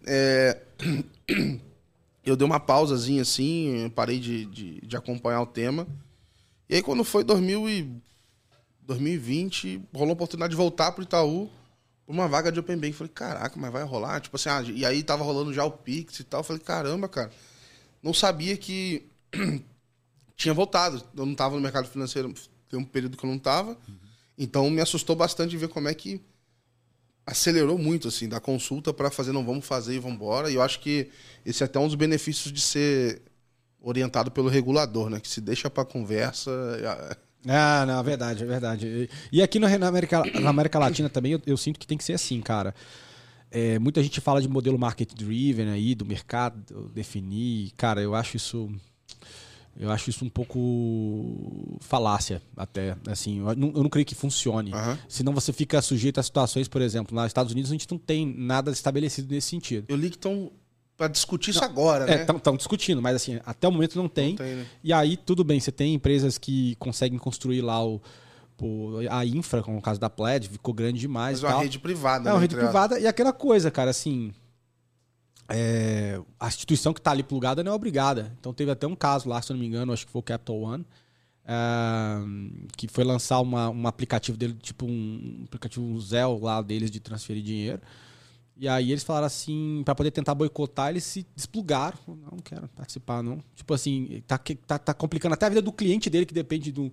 [0.05, 0.57] é,
[2.25, 5.87] eu dei uma pausazinha assim, parei de, de, de acompanhar o tema.
[6.69, 8.01] E aí, quando foi 2000 e
[8.81, 11.49] 2020, rolou a oportunidade de voltar pro Itaú
[12.05, 12.93] por uma vaga de Open Bank.
[12.93, 14.19] Falei, caraca, mas vai rolar?
[14.19, 16.43] Tipo assim, ah, e aí tava rolando já o Pix e tal.
[16.43, 17.31] Falei, caramba, cara.
[18.03, 19.07] Não sabia que
[20.35, 21.01] tinha voltado.
[21.15, 22.33] Eu não tava no mercado financeiro,
[22.69, 23.77] tem um período que eu não tava.
[24.37, 26.21] Então me assustou bastante ver como é que
[27.25, 30.51] acelerou muito, assim, da consulta para fazer, não, vamos fazer e vamos embora.
[30.51, 31.09] E eu acho que
[31.45, 33.21] esse é até um dos benefícios de ser
[33.81, 35.19] orientado pelo regulador, né?
[35.19, 36.51] Que se deixa para conversa.
[37.45, 39.09] Ah, não, é verdade, é verdade.
[39.31, 42.13] E- aqui na América, na América Latina também eu, eu sinto que tem que ser
[42.13, 42.73] assim, cara.
[43.53, 47.71] É, muita gente fala de modelo market driven aí, do mercado definir.
[47.77, 48.67] Cara, eu acho isso.
[49.79, 52.97] Eu acho isso um pouco falácia, até.
[53.07, 54.73] Assim, eu não, eu não creio que funcione.
[54.73, 54.97] Aham.
[55.07, 58.25] Senão você fica sujeito a situações, por exemplo, nos Estados Unidos a gente não tem
[58.25, 59.85] nada estabelecido nesse sentido.
[59.87, 60.51] Eu li que estão
[60.97, 62.25] para discutir isso agora, né?
[62.35, 64.29] Estão discutindo, mas assim, até o momento não tem.
[64.29, 64.65] Não tem, né?
[64.83, 68.01] E aí, tudo bem, você tem empresas que conseguem construir lá o,
[68.61, 71.41] o- a infra, como o caso da Pledge, ficou grande demais.
[71.41, 74.31] Mas é uma rede privada, É uma né, rede privada e aquela coisa, cara, assim.
[75.49, 78.31] é, a instituição que está ali plugada não é obrigada.
[78.39, 80.23] Então teve até um caso lá, se eu não me engano, acho que foi o
[80.23, 80.85] Capital One,
[81.45, 82.17] é,
[82.77, 86.99] que foi lançar uma, um aplicativo dele, tipo um, um aplicativo Zelle lá deles de
[86.99, 87.81] transferir dinheiro.
[88.55, 91.97] E aí eles falaram assim, para poder tentar boicotar, eles se desplugaram.
[92.07, 93.39] Não, não quero participar, não.
[93.55, 94.37] Tipo assim, tá,
[94.67, 96.91] tá, tá complicando até a vida do cliente dele, que depende do, de,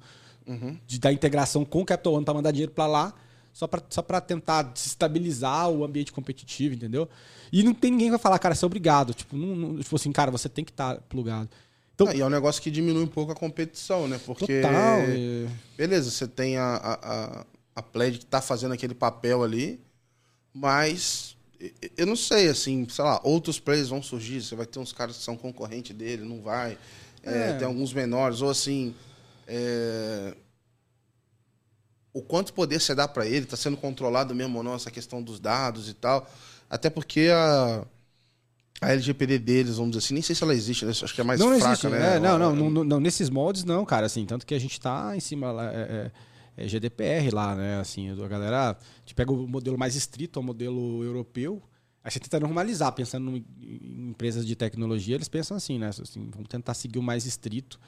[1.00, 3.14] da integração com o Capital One para mandar dinheiro para lá,
[3.52, 7.08] só para só pra tentar desestabilizar o ambiente competitivo, entendeu?
[7.52, 9.12] E não tem ninguém que vai falar, cara, você é obrigado.
[9.14, 11.48] Tipo, não, não- tipo assim, cara, você tem que estar plugado.
[11.94, 14.18] Então, Ah, e é um negócio que diminui um pouco a competição, né?
[14.24, 14.60] Porque.
[14.62, 14.72] total.
[15.00, 16.94] é- Beleza, você tem a, a,
[17.40, 19.78] a, a Pledge que tá fazendo aquele papel ali,
[20.54, 21.36] mas
[21.96, 25.16] eu não sei, assim, sei lá, outros players vão surgir, você vai ter uns caras
[25.18, 26.78] que são concorrente dele, não vai.
[27.22, 27.52] É, É.
[27.54, 28.94] tem alguns menores, ou assim.
[29.50, 30.36] É,
[32.12, 35.22] O quanto poder você dá para ele, tá sendo controlado mesmo ou não, essa questão
[35.22, 36.28] dos dados e tal.
[36.68, 37.84] Até porque a.
[38.82, 40.90] A LGPD deles, vamos dizer assim, nem sei se ela existe, né?
[40.92, 41.88] acho que é mais não, fraca, existe.
[41.88, 42.16] né?
[42.16, 44.58] É, não, não, Ela- não, não, não, nesses moldes não, cara, assim, tanto que a
[44.58, 46.10] gente tá em cima lá, é,
[46.56, 50.40] é- é GDPR lá, né, assim, a galera, a gente pega o modelo mais estrito,
[50.40, 51.62] o modelo europeu,
[52.02, 56.30] aí você tenta normalizar, pensando em, em empresas de tecnologia, eles pensam assim, né, assim,
[56.32, 57.78] vamos tentar seguir o mais estrito,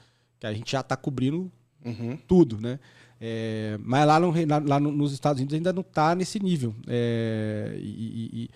[0.43, 1.49] que a gente já tá cobrindo
[1.85, 2.19] Uhum.
[2.27, 2.81] tudo, né?
[3.21, 6.75] É, mas lá, no, lá- lá no- nos Estados Unidos ainda não está nesse nível.
[6.89, 8.51] É, e, e- e-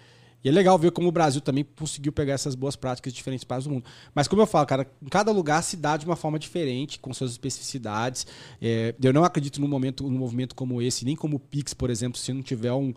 [0.45, 3.45] e é legal ver como o Brasil também conseguiu pegar essas boas práticas de diferentes
[3.45, 3.85] partes do mundo.
[4.13, 7.15] Mas como eu falo, cara, em cada lugar se dá de uma forma diferente, com
[7.15, 8.27] suas especificidades.
[8.61, 11.89] É, eu não acredito num momento, num movimento como esse, nem como o Pix, por
[11.89, 12.93] exemplo, se não tiver um-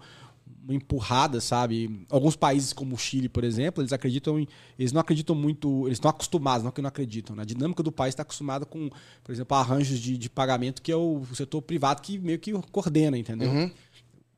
[0.64, 2.06] uma empurrada, sabe?
[2.10, 5.96] Alguns países como o Chile, por exemplo, eles acreditam em, eles não acreditam muito, eles
[5.98, 7.36] estão acostumados, não que não acreditam.
[7.36, 7.42] né?
[7.44, 8.90] A dinâmica do país está acostumada com,
[9.24, 13.18] por exemplo, arranjos de, de pagamento que é o setor privado que meio que coordena,
[13.18, 13.50] entendeu?
[13.50, 13.66] Uhum.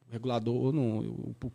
[0.09, 1.51] O regulador, não, o, o-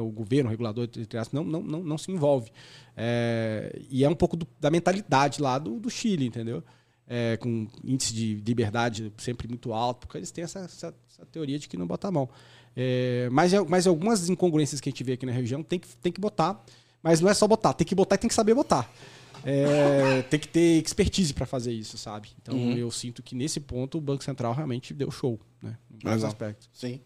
[0.06, 2.50] o governo, o regulador, entre aspas, não, não, não, não se envolve.
[2.96, 6.62] É, e é um pouco do- da mentalidade lá do, do Chile, entendeu?
[7.06, 11.58] É, com índice de liberdade sempre muito alto, porque eles têm essa, essa- essa teoria
[11.58, 12.28] de que não bota a mão.
[12.76, 16.10] É, mas, mas algumas incongruências que a gente vê aqui na região tem que, tem
[16.10, 16.62] que botar,
[17.02, 18.90] mas não é só botar, tem que botar e tem que saber botar.
[19.44, 22.30] É, tem que ter expertise para fazer isso, sabe?
[22.40, 25.76] Então eu sinto que nesse ponto o Banco Central realmente deu show, né?
[25.90, 26.28] Em vários Legal.
[26.28, 26.68] aspectos.
[26.72, 27.00] Sim.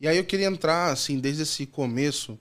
[0.00, 2.38] E aí eu queria entrar, assim, desde esse começo,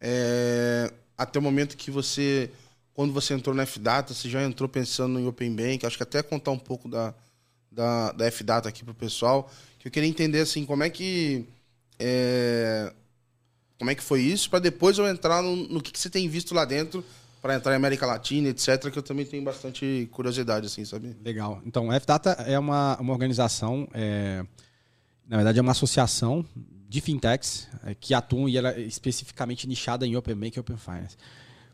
[0.00, 2.50] é, até o momento que você,
[2.94, 6.22] quando você entrou na F-Data, você já entrou pensando em Open Bank, acho que até
[6.22, 7.12] contar um pouco da,
[7.72, 11.44] da, da F-Data aqui pro pessoal, que eu queria entender, assim, como é que...
[12.00, 12.92] é,
[13.78, 16.26] como é que foi isso, para depois eu entrar no, no que, que você tem
[16.28, 17.04] visto lá dentro,
[17.42, 21.14] para entrar em América Latina, etc., que eu também tenho bastante curiosidade, assim, sabe?
[21.22, 21.62] Legal.
[21.64, 24.44] Então, a F-Data é uma, uma organização, é,
[25.28, 26.44] na verdade, é uma associação
[26.88, 30.76] de fintechs é, que atuam e ela é especificamente nichada em Open Bank e Open
[30.76, 31.16] Finance.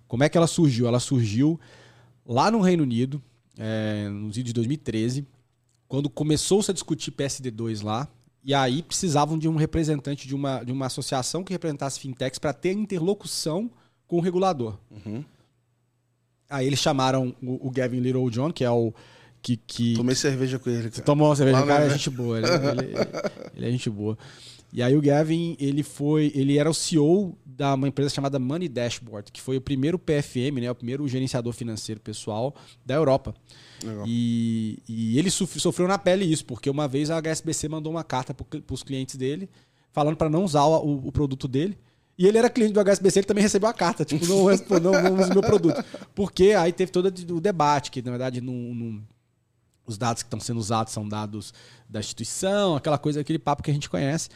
[0.06, 0.86] Como é que ela surgiu?
[0.86, 1.58] Ela surgiu
[2.24, 3.22] lá no Reino Unido,
[3.58, 5.26] é, no de 2013,
[5.88, 8.08] quando começou-se a discutir PSD2 lá,
[8.46, 12.52] e aí precisavam de um representante de uma, de uma associação que representasse fintechs para
[12.52, 13.68] ter interlocução
[14.06, 14.78] com o regulador.
[16.48, 18.92] Aí eles chamaram o, o Gavin Littlejohn, que é o
[19.42, 20.90] que, que Tomei cerveja com ele.
[20.90, 22.38] Você tomou uma cerveja, Lá cara, é gente boa.
[22.38, 22.94] Ele, ele-
[23.56, 24.16] ele é gente boa.
[24.72, 28.68] E aí o Gavin, ele foi, ele era o CEO da uma empresa chamada Money
[28.68, 33.34] Dashboard, que foi o primeiro PFM, né, o primeiro gerenciador financeiro pessoal da Europa.
[34.06, 38.04] E, e ele sofre- sofreu na pele isso, porque uma vez a HSBC mandou uma
[38.04, 39.48] carta para os clientes dele,
[39.92, 41.78] falando para não usar o, o produto dele.
[42.18, 44.44] E ele era cliente do HSBC, ele também recebeu a carta, tipo, não,
[44.80, 45.84] não, não use meu produto.
[46.14, 48.42] Porque aí teve todo o debate, que na verdade
[49.86, 51.52] os dados que estão sendo usados são dados
[51.88, 54.30] da instituição, aquela coisa, aquele papo que a gente conhece.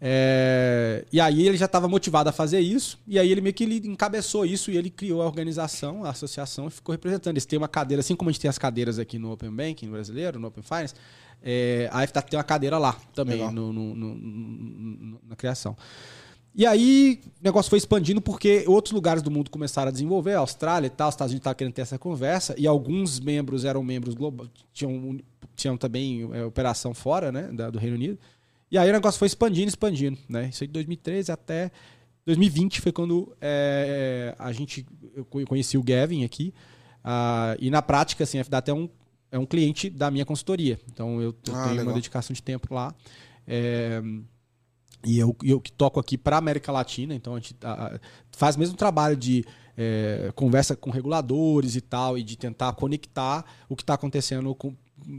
[0.00, 3.64] É, e aí ele já estava motivado a fazer isso, e aí ele meio que
[3.64, 7.34] ele encabeçou isso e ele criou a organização, a associação, e ficou representando.
[7.34, 9.90] Eles têm uma cadeira, assim como a gente tem as cadeiras aqui no Open Banking
[9.90, 10.94] brasileiro, no Open Finance,
[11.42, 15.76] é, a FTA tem uma cadeira lá também, no- no- no- na criação.
[16.54, 20.38] E aí o negócio foi expandindo porque outros lugares do mundo começaram a desenvolver, a
[20.40, 23.82] Austrália e tal, os Estados Unidos estavam querendo ter essa conversa, e alguns membros eram
[23.82, 25.18] membros globais, tinham,
[25.54, 28.18] tinham também é, operação fora né, da- do Reino Unido.
[28.70, 30.18] E aí o negócio foi expandindo, expandindo.
[30.28, 30.48] Né?
[30.50, 31.70] Isso aí de 2013 até
[32.26, 36.52] 2020 foi quando é, a gente eu co- conheci o Gavin aqui.
[37.02, 38.88] ah, e na prática, assim, a FDAT é um,
[39.32, 40.78] é um cliente da minha consultoria.
[40.92, 41.86] Então eu, eu Ah, tenho legal.
[41.86, 42.94] uma dedicação de tempo lá.
[43.46, 44.02] É,
[45.06, 47.98] e eu, eu que toco aqui para América Latina, então a gente ah,
[48.32, 49.44] faz mesmo trabalho de
[49.80, 54.74] é, conversa com reguladores e tal, e de tentar conectar o que está acontecendo com-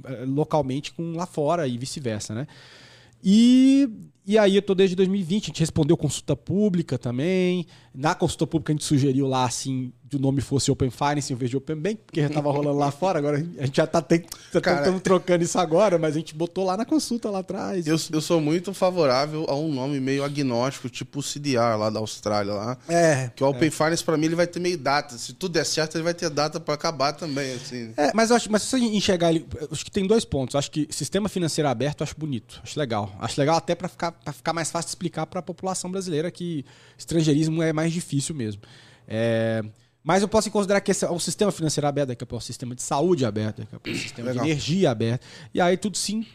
[0.05, 2.45] eh, localmente com lá fora e vice-versa, né?
[3.23, 3.87] E,
[4.29, 7.65] e aí eu tô desde 2020, a gente respondeu consulta pública também.
[7.95, 11.35] Na consulta pública a gente sugeriu lá assim que o nome fosse Open Finance em
[11.35, 14.03] vez de Open Bank, porque já tava rolando lá fora, agora a gente já tá
[14.09, 17.85] estamos trocando isso agora, mas a gente botou lá na consulta lá atrás.
[17.85, 21.99] Eu, eu sou muito favorável a um nome meio agnóstico, tipo o CDR lá da
[21.99, 22.77] Austrália lá.
[22.87, 23.29] É.
[23.35, 25.17] Que o Open Finance, pra mim, ele vai ter meio data.
[25.17, 27.93] Se tudo der certo, ele vai ter data pra acabar também, assim.
[27.95, 30.55] É, mas acho, mas se você enxergar ele, acho que tem dois pontos.
[30.55, 33.11] Acho que sistema financeiro aberto eu acho bonito, acho legal.
[33.19, 36.29] Acho legal até para ficar, pra ficar mais fácil de explicar para a população brasileira
[36.29, 36.65] que
[36.97, 38.61] estrangeirismo é mais difícil mesmo.
[39.07, 39.63] É,
[40.03, 42.43] mas eu posso considerar que esse é um sistema financeiro aberto, daqui a pouco é
[42.43, 44.43] um sistema de saúde aberto, daqui a pouco é um sistema Legal.
[44.43, 45.25] de energia aberto.
[45.53, 46.25] E aí tudo se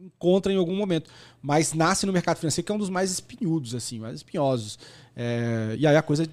[0.00, 1.10] encontra em algum momento.
[1.40, 4.78] Mas nasce no mercado financeiro que é um dos mais espinhudos, assim, mais espinhosos.
[5.16, 6.26] É, e aí a coisa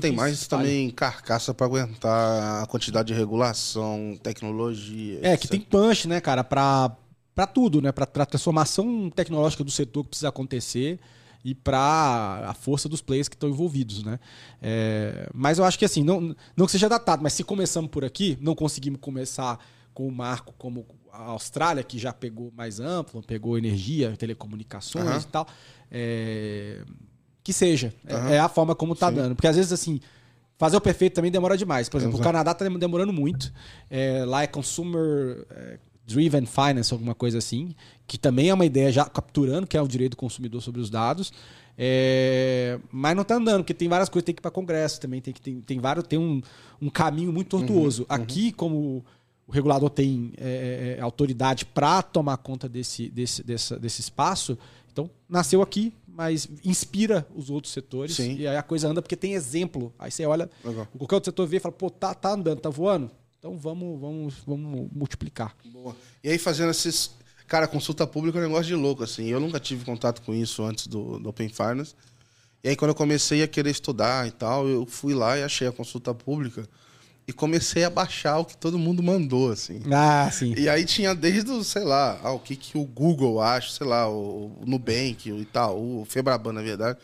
[0.00, 5.20] Tem mais também carcaça pra aguentar a quantidade de regulação, tecnologia.
[5.22, 6.96] É, que tem punch, né, cara, pra,
[7.38, 7.92] pra tudo, né?
[7.92, 10.98] Pra, pra transformação tecnológica do setor que precisa acontecer
[11.44, 14.18] e pra a força dos players que estão envolvidos, né?
[14.60, 18.04] É, mas eu acho que assim, não, não que seja datado, mas se começamos por
[18.04, 19.56] aqui, não conseguimos começar
[19.94, 25.20] com o marco como a Austrália, que já pegou mais amplo, pegou energia, telecomunicações Aham.
[25.20, 25.46] e tal.
[25.92, 26.82] é,
[27.44, 27.94] que seja.
[28.04, 28.30] É- Aham.
[28.30, 29.14] É, a forma como tá Sim.
[29.14, 29.36] dando.
[29.36, 30.00] Porque às vezes, assim,
[30.58, 31.88] fazer o perfeito também demora demais.
[31.88, 32.28] Por exemplo, o Exato.
[32.32, 33.52] Canadá tá demorando muito.
[33.88, 35.78] É, lá é Consumer é,
[36.08, 37.74] Driven Finance, alguma coisa assim,
[38.06, 40.88] que também é uma ideia já capturando, que é o direito do consumidor sobre os
[40.88, 41.30] dados.
[41.76, 45.20] É, mas não tá andando, porque tem várias coisas, tem que ir para Congresso também,
[45.20, 46.40] tem que tem, tem vários, tem um,
[46.82, 48.04] um caminho muito tortuoso.
[48.08, 49.04] Aqui, como
[49.46, 54.58] o regulador tem é, é, autoridade para tomar conta desse, desse, dessa- desse espaço,
[54.92, 58.36] então nasceu aqui, mas inspira os outros setores Sim.
[58.36, 59.92] e aí a coisa anda porque tem exemplo.
[59.98, 60.86] Aí você olha, Legal.
[60.98, 63.08] qualquer outro setor vê e fala, pô, tá, tá andando, tá voando?
[63.38, 65.54] Então vamos, vamos, vamos multiplicar.
[65.66, 65.94] Boa.
[66.22, 67.12] E aí fazendo esses.
[67.46, 69.26] Cara, consulta pública é um negócio de louco, assim.
[69.26, 71.94] Eu nunca tive contato com isso antes do, do Open Finance.
[72.62, 75.68] E aí, quando eu comecei a querer estudar e tal, eu fui lá e achei
[75.68, 76.68] a consulta pública
[77.26, 79.80] e comecei a baixar o que todo mundo mandou, assim.
[79.92, 80.54] Ah, sim.
[80.56, 83.86] E aí tinha desde o, sei lá, ah, o que, que o Google acha, sei
[83.86, 86.98] lá, o, o Nubank, o Itaú, o Febraban, na verdade,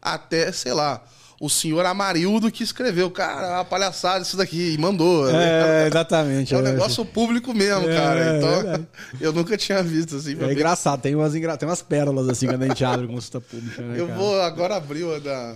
[0.00, 1.02] até, sei lá,
[1.40, 5.28] o senhor Amarildo que escreveu, cara, uma palhaçada isso daqui, e mandou.
[5.30, 6.54] É, exatamente.
[6.54, 8.20] É um eu negócio público mesmo, É, cara.
[8.20, 8.86] é Então, verdade.
[9.20, 10.32] eu nunca tinha visto assim.
[10.34, 10.44] acho.
[10.44, 11.56] É engraçado, tem umas, engra...
[11.56, 14.18] tem umas pérolas assim quando a gente abre consulta pública, né, Eu cara?
[14.18, 15.54] vou, agora abriu a da.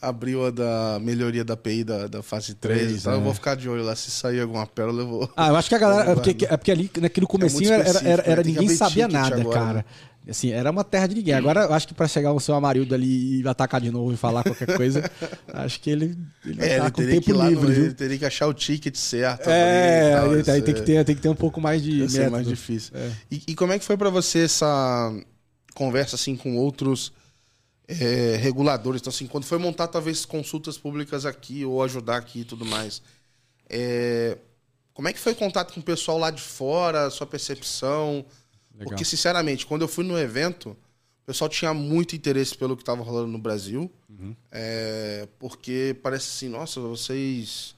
[0.00, 2.78] Abriu a da melhoria da API da, da fase 3.
[2.78, 3.22] Três, então eu é.
[3.24, 3.96] vou ficar de olho lá.
[3.96, 5.32] Se sair alguma pérola, eu vou.
[5.36, 6.12] Ah, eu acho que a galera.
[6.12, 8.42] É porque, é porque ali, naquele comecinho, era, era, era- né?
[8.44, 9.74] ninguém abrir sabia nada, agora, cara.
[9.78, 9.84] né?
[10.26, 11.32] Assim, era uma terra de ninguém.
[11.34, 14.16] Agora, eu acho que pra chegar o seu Amarildo ali e atacar de novo e
[14.16, 15.02] falar qualquer coisa,
[15.54, 17.84] acho que ele, ele vai É, estar ele com teria, que tempo no- livre, viu?
[17.86, 19.48] ele teria que achar o ticket certo.
[19.48, 21.92] É, tal, aí, aí tem, que é- ter, tem que ter um pouco mais de
[21.92, 22.92] Ia ser mais difícil.
[22.94, 23.10] É.
[23.30, 25.12] E, e como é que foi pra você essa
[25.74, 27.10] conversa assim com outros
[27.86, 29.00] é, reguladores?
[29.00, 33.00] Então, assim, quando foi montar talvez consultas públicas aqui ou ajudar aqui e tudo mais,
[33.70, 34.36] é,
[34.92, 38.26] como é que foi o contato com o pessoal lá de fora, sua percepção?
[38.78, 38.90] Legal.
[38.90, 43.02] Porque, sinceramente, quando eu fui no evento, o pessoal tinha muito interesse pelo que estava
[43.02, 43.90] rolando no Brasil.
[44.08, 44.34] Uhum.
[44.52, 47.74] É, porque parece assim, nossa, vocês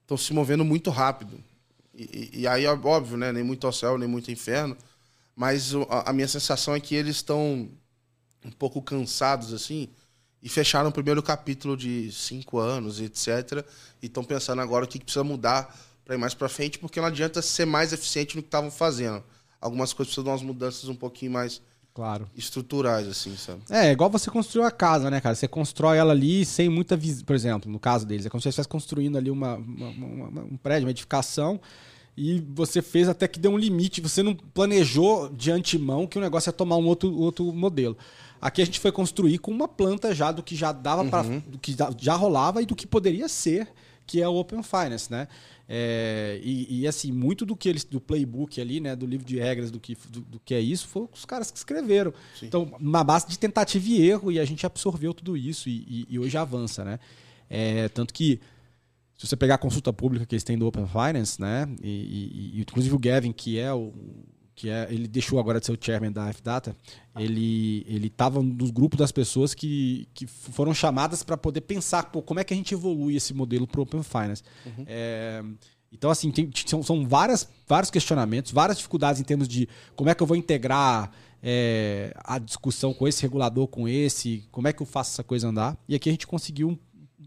[0.00, 1.38] estão se movendo muito rápido.
[1.94, 3.30] E, e, aí, óbvio, né?
[3.30, 4.76] Nem muito ao céu, nem muito ao inferno.
[5.36, 7.68] Mas a, a minha sensação é que eles estão
[8.44, 9.88] um pouco cansados, assim,
[10.42, 13.64] e fecharam o primeiro capítulo de cinco anos, etc.
[14.02, 17.00] E estão pensando agora o que, que precisa mudar para ir mais para frente, porque
[17.00, 19.22] não adianta ser mais eficiente no que estavam fazendo.
[19.62, 21.62] Algumas coisas precisam dar umas mudanças um pouquinho mais
[21.94, 22.28] claro.
[22.36, 23.62] estruturais, assim, sabe?
[23.70, 25.34] É, igual você construiu a casa, né, cara?
[25.34, 27.24] Você constrói ela ali sem muita visão.
[27.24, 30.42] Por exemplo, no caso deles, é como se você estivesse construindo ali uma, uma, uma,
[30.42, 31.60] um prédio, uma edificação,
[32.16, 34.00] e você fez até que deu um limite.
[34.00, 37.96] Você não planejou de antemão que o negócio ia tomar um outro, outro modelo.
[38.40, 41.10] Aqui a gente foi construir com uma planta já do que já dava uhum.
[41.10, 43.68] para do que já rolava e do que poderia ser,
[44.04, 45.28] que é o Open Finance, né?
[45.74, 49.38] É, e, e, assim, muito do que eles, do playbook ali, né, do livro de
[49.38, 52.12] regras do que, do, do que é isso, foi os caras que escreveram.
[52.38, 52.44] Sim.
[52.44, 56.06] Então, uma base de tentativa e erro, e a gente absorveu tudo isso e, e,
[56.10, 56.98] e hoje avança, né?
[57.48, 58.38] É, tanto que
[59.16, 62.94] se você pegar a consulta pública que eles têm do Open Finance, né, e, inclusive
[62.94, 63.94] o Gavin, que é o
[64.54, 66.76] que é, ele deixou agora de ser o chairman da F-Data,
[67.18, 72.22] ele ele estava nos grupos das pessoas que, que foram chamadas para poder pensar pô,
[72.22, 74.42] como é que a gente evolui esse modelo para o Open Finance.
[74.66, 74.84] Uhum.
[74.86, 75.42] É,
[75.92, 80.14] então, assim, tem, são, são várias, vários questionamentos, várias dificuldades em termos de como é
[80.14, 84.80] que eu vou integrar é, a discussão com esse regulador, com esse, como é que
[84.80, 85.76] eu faço essa coisa andar.
[85.86, 86.78] E aqui a gente conseguiu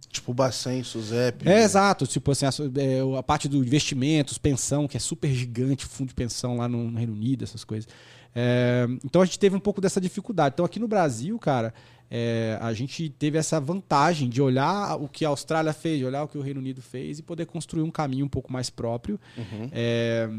[0.10, 1.48] Tipo Bacen, Suzep.
[1.48, 2.08] É, exato.
[2.08, 6.16] Tipo assim, a, é, a, parte do investimentos, pensão, que é super gigante, fundo de
[6.16, 7.88] pensão lá no, Reino Unido, essas coisas.
[8.34, 10.54] É, então a gente teve um pouco dessa dificuldade.
[10.54, 11.74] Então aqui no Brasil, cara,
[12.10, 16.28] é, a gente teve essa vantagem de olhar o que a Austrália fez, olhar o
[16.28, 19.20] que o Reino Unido fez e poder construir um caminho um pouco mais próprio.
[19.38, 19.70] Uhum.
[19.72, 20.30] É,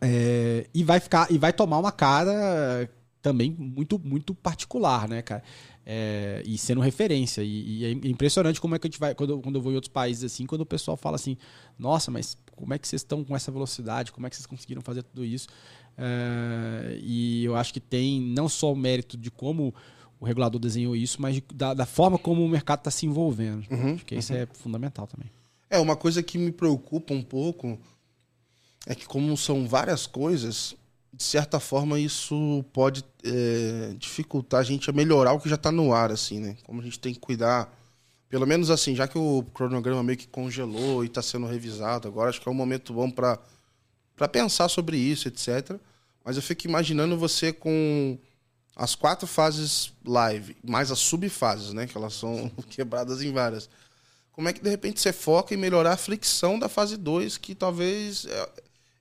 [0.00, 2.88] é, e vai ficar e vai tomar uma cara
[3.20, 5.42] também muito muito particular, né, cara?
[5.90, 7.40] É, e sendo referência.
[7.40, 9.14] E, e, é impressionante como é que a gente vai.
[9.14, 11.38] Quando, quando eu vou em outros países assim, quando o pessoal fala assim,
[11.78, 14.12] nossa, mas como é que vocês estão com essa velocidade?
[14.12, 15.48] Como é que vocês conseguiram fazer tudo isso?
[15.96, 19.74] É, e eu acho que tem não só o mérito de como
[20.20, 23.66] o regulador desenhou isso, mas de, da, da, forma como o mercado está se envolvendo.
[23.70, 24.20] Uhum, acho que uhum.
[24.20, 25.30] isso é fundamental também.
[25.70, 27.78] É, uma coisa que me preocupa um pouco
[28.86, 30.74] é que, como são várias coisas,
[31.12, 35.72] de certa forma, isso pode é, dificultar a gente a melhorar o que já está
[35.72, 36.56] no ar, assim, né?
[36.64, 37.74] Como a gente tem que cuidar.
[38.28, 42.28] Pelo menos assim, já que o cronograma meio que congelou e está sendo revisado agora,
[42.28, 43.38] acho que é um momento bom para
[44.30, 45.78] pensar sobre isso, etc.
[46.22, 48.18] Mas eu fico imaginando você com
[48.76, 51.86] as quatro fases live, mais as subfases, né?
[51.86, 53.68] Que elas são quebradas em várias.
[54.30, 57.54] Como é que de repente você foca em melhorar a fricção da fase 2, que
[57.56, 58.26] talvez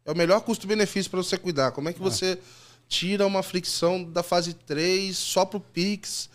[0.07, 1.71] é, o melhor custo-benefício para você cuidar.
[1.71, 2.03] Como é que é.
[2.03, 2.39] você
[2.87, 6.29] tira uma fricção da fase 3 só para o Pix?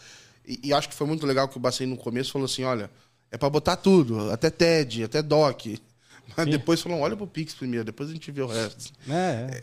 [0.46, 2.90] E, e, acho que foi muito legal que o Bacen no começo falou assim: olha,
[3.30, 5.80] é para botar tudo, até TED, até DOC.
[6.36, 6.52] Mas Sim.
[6.52, 8.92] depois falou: olha para o Pix primeiro, depois a gente vê o resto.
[9.08, 9.12] É,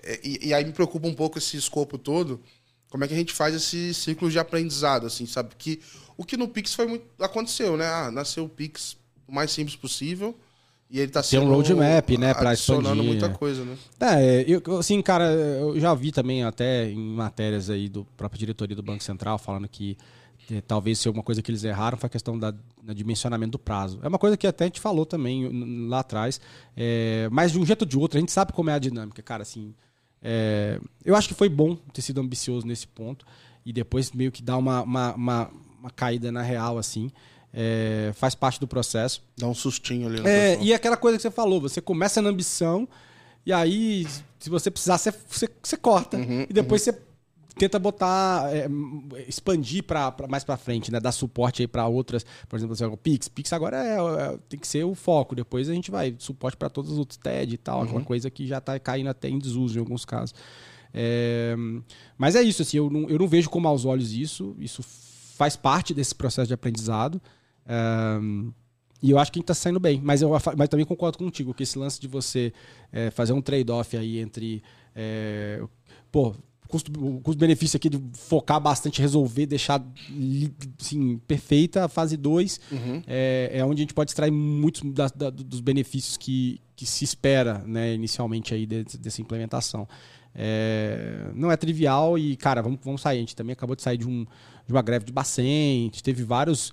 [0.03, 0.13] é.
[0.13, 2.41] é, e, e, aí me preocupa um pouco esse escopo todo.
[2.89, 5.53] Como é que a gente faz esse ciclo de aprendizado, assim, sabe?
[5.55, 5.79] Que
[6.17, 7.05] o que no Pix foi muito.
[7.19, 7.85] aconteceu, né?
[7.85, 8.97] Ah, nasceu o Pix
[9.27, 10.35] o mais simples possível
[10.89, 11.41] e ele tá sendo.
[11.41, 12.95] Tem um roadmap, né, pra expandir.
[12.95, 13.77] muita coisa, né?
[13.99, 18.75] É, eu, assim, cara, eu já vi também até em matérias aí do própria diretoria
[18.75, 19.95] do Banco Central falando que
[20.51, 23.59] é, talvez se alguma coisa que eles erraram foi a questão da, da, dimensionamento do
[23.59, 23.99] prazo.
[24.01, 26.41] É uma coisa que até a gente falou também lá atrás,
[26.75, 29.21] é, mas de um jeito ou de outro, a gente sabe como é a dinâmica,
[29.21, 29.75] cara, assim.
[30.21, 33.25] É, eu acho que foi bom ter sido ambicioso nesse ponto
[33.65, 37.11] e depois meio que dar uma, uma, uma, uma caída na real, assim.
[37.53, 39.23] É, faz parte do processo.
[39.37, 40.27] Dá um sustinho ali.
[40.27, 42.87] É, e aquela coisa que você falou, você começa na ambição
[43.45, 44.05] e aí,
[44.39, 46.17] se você precisar, você, você, você corta.
[46.17, 46.93] Uhum, e depois uhum.
[46.93, 47.01] você
[47.55, 48.69] tenta botar, é,
[49.27, 50.99] expandir para mais para frente, né?
[50.99, 53.27] Dar suporte aí para outras, por exemplo, assim, o Pix.
[53.27, 55.35] Pix agora é, é, tem que ser o foco.
[55.35, 58.03] Depois a gente vai suporte para todos os outros TED e tal, uhum.
[58.03, 60.35] coisa que já está caindo até em desuso em alguns casos.
[60.93, 61.55] É,
[62.17, 64.55] mas é isso, assim, eu não, eu não vejo com maus olhos isso.
[64.59, 67.21] Isso faz parte desse processo de aprendizado.
[67.69, 68.51] Um,
[69.01, 70.01] e eu acho que a gente está saindo bem.
[70.03, 72.51] Mas eu mas também concordo contigo que esse lance de você
[72.91, 74.61] é, fazer um trade-off aí entre.
[74.95, 75.61] É,
[76.11, 76.35] pô,
[76.67, 76.91] custo,
[77.23, 79.83] custo-benefício aqui de focar bastante, resolver, deixar
[80.79, 83.03] assim, perfeita a fase 2, uhum.
[83.07, 87.03] é, é, onde a gente pode extrair muitos da, da, dos benefícios que, que se
[87.03, 89.87] espera né, inicialmente aí desse, dessa implementação.
[90.35, 93.17] É, não é trivial e, cara, vamos, vamos sair.
[93.17, 94.25] A gente também acabou de sair de, um,
[94.67, 96.71] de uma greve de Bacen, a gente teve vários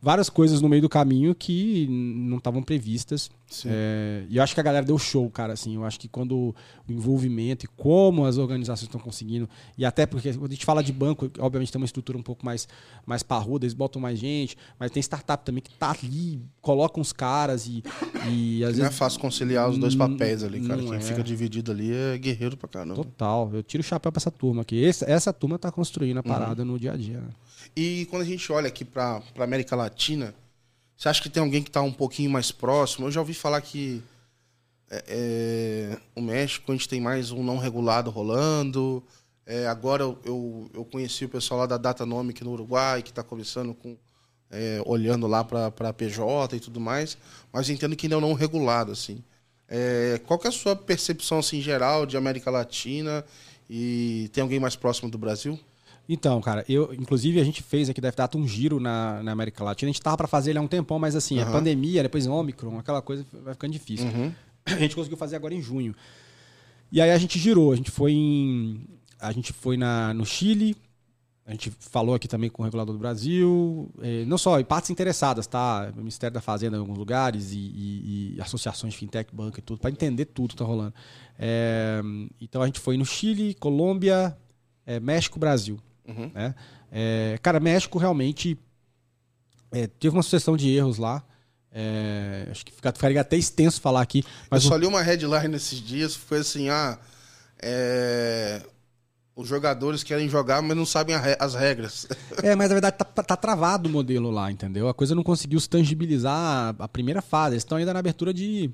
[0.00, 3.30] várias coisas no meio do caminho que não estavam previstas.
[3.64, 5.74] É, e eu acho que a galera deu show, cara, assim.
[5.76, 6.54] Eu acho que quando
[6.88, 10.82] o envolvimento e como as organizações estão conseguindo, e até porque quando a gente fala
[10.82, 12.66] de banco, obviamente tem uma estrutura um pouco mais,
[13.06, 17.12] mais parruda, eles botam mais gente, mas tem startup também que tá ali, coloca uns
[17.12, 17.82] caras e,
[18.28, 18.94] e às Não vezes.
[18.94, 20.82] é fácil conciliar os dois papéis ali, cara.
[20.82, 21.00] não Quem é.
[21.00, 22.96] fica dividido ali é guerreiro pra caramba.
[22.96, 24.76] Total, eu tiro o chapéu pra essa turma aqui.
[24.76, 27.20] Esse- essa turma tá construindo a parada no dia a dia.
[27.20, 27.28] né?
[27.76, 30.34] E quando a gente olha aqui pra, pra América Latina,
[30.96, 33.06] você acha que tem alguém que tá um pouquinho mais próximo?
[33.06, 34.02] Eu já ouvi falar que
[34.90, 39.02] é, é, o México a gente tem mais um não regulado rolando.
[39.44, 43.22] É, agora eu, eu, eu conheci o pessoal lá da Datanomic no Uruguai, que está
[43.22, 43.94] começando com.
[44.50, 47.18] é, olhando lá para PJ e tudo mais,
[47.52, 49.22] mas entendo que ainda é um não regulado, assim.
[49.68, 53.22] É, qual que é a sua percepção assim, geral de América Latina?
[53.68, 55.58] E tem alguém mais próximo do Brasil?
[56.08, 59.64] Então, cara, eu, inclusive, a gente fez aqui da FDATA um giro na, na América
[59.64, 59.90] Latina.
[59.90, 61.52] A gente tava para fazer ele há um tempão, mas assim, a Aham.
[61.52, 64.06] pandemia, depois Omicron, aquela coisa vai ficando difícil.
[64.08, 64.32] Uhum.
[64.66, 65.94] A gente conseguiu fazer agora em junho.
[66.90, 68.84] E aí a gente girou, a gente foi em.
[69.18, 70.76] A gente foi na, no Chile,
[71.44, 74.90] a gente falou aqui também com o regulador do Brasil, eh, não só, e partes
[74.90, 75.90] interessadas, tá?
[75.94, 79.62] O Ministério da Fazenda em alguns lugares e, e- e associações de fintech, banco e
[79.62, 80.92] tudo, para entender tudo que tá rolando.
[81.38, 82.00] Eh,
[82.40, 84.36] então a gente foi no Chile, Colômbia,
[84.84, 85.78] eh, México, Brasil.
[86.06, 86.30] Uhum.
[86.34, 86.54] Né?
[86.92, 88.58] Eh, cara, México realmente
[89.72, 91.22] eh, teve uma sucessão de erros lá.
[91.72, 94.24] Eh, acho que fica- ficaria até extenso falar aqui.
[94.50, 96.98] Mas eu o- só li uma headline nesses dias, foi assim, ah,
[97.60, 98.62] é,
[99.34, 102.06] os jogadores querem jogar, mas não sabem re- as regras.
[102.42, 104.88] É, mas na verdade tá, tá travado o modelo lá, entendeu?
[104.88, 107.54] A coisa não conseguiu se tangibilizar a primeira fase.
[107.54, 108.70] Eles estão ainda na abertura de,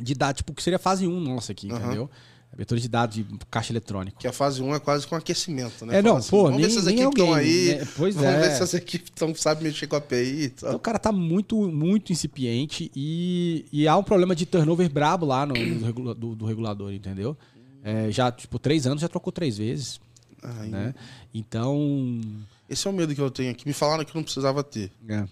[0.00, 1.80] de dados, tipo, que seria a fase 1 nossa aqui, Aham.
[1.86, 2.10] entendeu?
[2.52, 4.18] Abertura de dados de caixa eletrônico.
[4.18, 5.98] Que a fase 1 é quase com aquecimento, né?
[5.98, 7.74] É, não, assim, pô, vamos nem- ver se as equipes estão aí.
[7.78, 7.88] né?
[7.96, 8.40] Pois vamos é.
[8.40, 10.68] ver se as equipes tão, sabem mexer com a API e tal.
[10.70, 15.24] Então o cara tá muito, muito incipiente e, e há um problema de turnover brabo
[15.26, 17.36] lá no, regula- do, do regulador, entendeu?
[17.84, 20.00] É, já, tipo, três anos já trocou três vezes,
[20.42, 20.94] Ai, né?
[21.32, 22.20] Então...
[22.68, 23.66] Esse é o medo que eu tenho aqui.
[23.66, 24.90] Me falaram que não precisava ter.
[25.08, 25.24] É.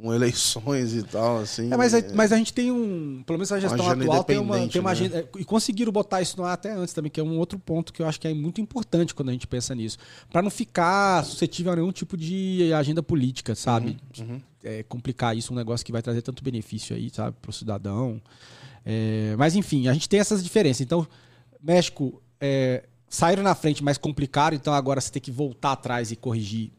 [0.00, 1.70] Com eleições e tal, assim.
[1.72, 3.22] É, mas, a- mas a gente tem um.
[3.26, 4.92] Pelo menos a gestão atual tem uma, tem uma né?
[4.92, 5.28] agenda.
[5.38, 8.00] E conseguiram botar isso no ar até antes também, que é um outro ponto que
[8.00, 9.98] eu acho que é muito importante quando a gente pensa nisso.
[10.30, 13.98] Para não ficar suscetível a nenhum tipo de agenda política, sabe?
[14.18, 14.40] Uhum.
[14.64, 18.20] É, complicar isso, um negócio que vai trazer tanto benefício aí, sabe, para o cidadão.
[18.84, 20.80] É, mas enfim, a gente tem essas diferenças.
[20.80, 21.06] Então,
[21.62, 26.16] México é, saíram na frente, mas complicaram, então agora você tem que voltar atrás e
[26.16, 26.70] corrigir.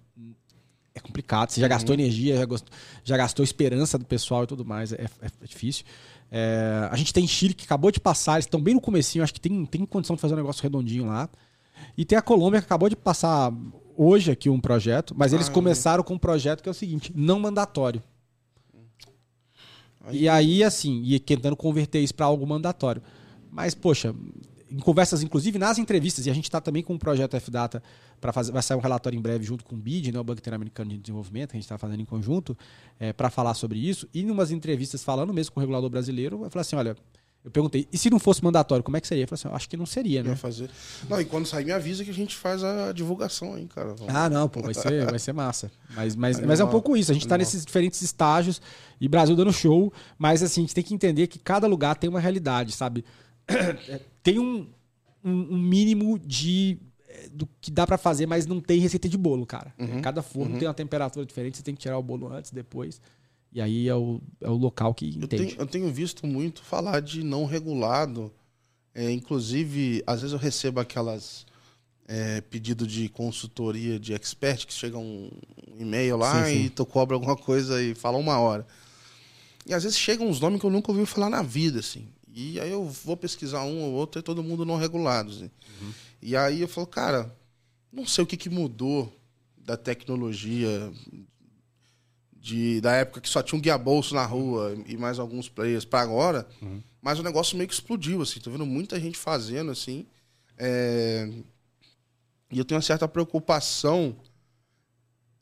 [0.94, 1.50] É complicado.
[1.52, 2.70] Você já gastou energia, já gastou,
[3.04, 4.92] já gastou esperança do pessoal e tudo mais.
[4.92, 5.86] É, é- é difícil.
[6.30, 9.34] É, a gente tem Chile que acabou de passar, eles estão bem no comecinho, acho
[9.34, 11.30] que tem, tem condição de fazer um negócio redondinho lá.
[11.98, 13.52] E tem a Colômbia que acabou de passar
[13.98, 17.12] hoje aqui um projeto, mas eles Ah, começaram com um projeto que é o seguinte,
[17.16, 18.02] não mandatório.
[20.04, 23.02] Aí- E aí, assim, e tentando converter isso para algo mandatório.
[23.52, 24.16] Mas, poxa,
[24.72, 27.84] em conversas, inclusive nas entrevistas, e a gente está também com um projeto F-Data
[28.20, 30.40] para fazer, vai sair um relatório em breve junto com o BID, né, o Banco
[30.40, 32.58] Interamericano de Desenvolvimento, que a gente está fazendo em conjunto,
[33.18, 34.08] para falar sobre isso.
[34.14, 36.96] E em umas entrevistas falando mesmo com o regulador brasileiro, eu falei assim: olha,
[37.44, 39.24] eu perguntei, e se não fosse mandatório, como é que seria?
[39.24, 40.36] Eu falei assim, eu acho que não seria, né?
[40.36, 40.70] fazer.
[41.10, 43.96] Não, e quando sair, me avisa que a gente faz a divulgação aí, cara.
[43.96, 45.72] Vamos- Ah, não, pô, vai ser, vai ser massa.
[45.96, 47.10] Mas, mas, Animal, mas é um pouco isso.
[47.10, 48.62] A gente está nesses diferentes estágios
[49.00, 52.08] e Brasil dando show, mas assim, a gente tem que entender que cada lugar tem
[52.10, 53.04] uma realidade, sabe?
[54.24, 54.68] Tem um,
[55.24, 56.78] um, um mínimo de
[57.08, 59.74] eh, do que dá pra fazer, mas não tem receita de bolo, cara.
[59.80, 63.02] Uhum, Cada forno tem uma temperatura diferente, você tem que tirar o bolo antes, depois.
[63.54, 65.48] E aí é o, é o local que Eu entende.
[65.48, 68.32] tenho, eu tenho visto muito falar de não regulado.
[68.94, 71.46] É, inclusive, às vezes eu recebo aquelas
[72.08, 75.30] é, pedido de consultoria de expert que chega um,
[75.70, 76.66] um e-mail lá Sim, sim.
[76.66, 78.66] e tu cobra alguma coisa e fala uma hora.
[79.66, 82.08] E às vezes chegam uns nomes que eu nunca ouvi falar na vida, assim.
[82.34, 85.32] E aí eu vou pesquisar um ou outro e todo mundo não regulado.
[85.32, 85.52] Assim.
[86.22, 87.36] E aí eu falo, cara,
[87.92, 89.12] não sei o que, que mudou
[89.58, 90.92] da tecnologia
[92.36, 96.02] de, da época que só tinha um guia-bolso na rua e mais alguns players para
[96.02, 96.48] agora,
[97.02, 98.40] mas o negócio meio que explodiu, assim.
[98.40, 100.06] Tô vendo muita gente fazendo, assim.
[100.58, 101.30] É,
[102.52, 104.16] E eu tenho uma certa preocupação.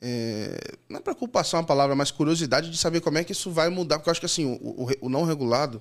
[0.00, 3.68] é, Não é preocupação a palavra, mas curiosidade de saber como é que isso vai
[3.68, 3.98] mudar.
[3.98, 5.80] Porque eu acho que assim, o, o- o não regulado,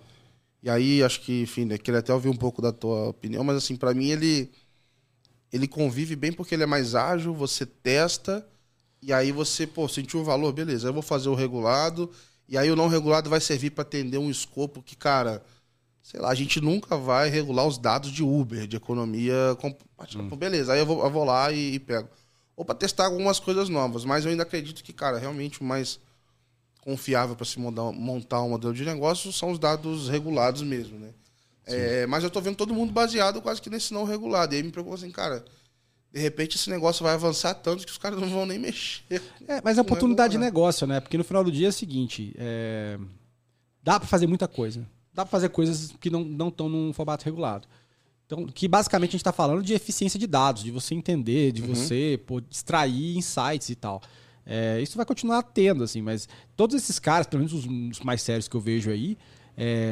[0.61, 3.57] e aí acho que, enfim, né, queria até ouvir um pouco da tua opinião, mas
[3.57, 4.51] assim, para mim ele,
[5.51, 8.45] ele convive bem porque ele é mais ágil, você testa,
[9.01, 12.11] e aí você, pô, sentiu o valor, beleza, eu vou fazer o regulado,
[12.47, 15.41] e aí o não regulado vai servir para atender um escopo que, cara,
[16.03, 20.29] sei lá, a gente nunca vai regular os dados de Uber, de economia compartilhada.
[20.29, 22.09] Pô, Beleza, aí eu vou, eu vou lá e, e pego.
[22.55, 25.99] Ou para testar algumas coisas novas, mas eu ainda acredito que, cara, realmente o mais
[26.81, 31.09] confiável para se montar, montar um modelo de negócio são os dados regulados mesmo, né?
[31.65, 34.53] É, mas eu tô vendo todo mundo baseado quase que nesse não regulado.
[34.53, 35.45] E aí me preocupa assim, cara,
[36.11, 39.21] de repente esse negócio vai avançar tanto que os caras não vão nem mexer.
[39.47, 40.99] É, mas é oportunidade de negócio, né?
[40.99, 42.97] Porque no final do dia é o seguinte: é...
[43.83, 44.87] dá para fazer muita coisa.
[45.13, 47.67] Dá para fazer coisas que não estão num formato regulado.
[48.25, 51.63] Então, que basicamente a gente está falando de eficiência de dados, de você entender, de
[51.63, 51.69] uhum.
[51.73, 54.01] você pô, extrair insights e tal.
[54.51, 58.19] É, isso vai continuar tendo, assim, mas todos esses caras, pelo menos os, os mais
[58.23, 59.15] sérios que eu vejo aí,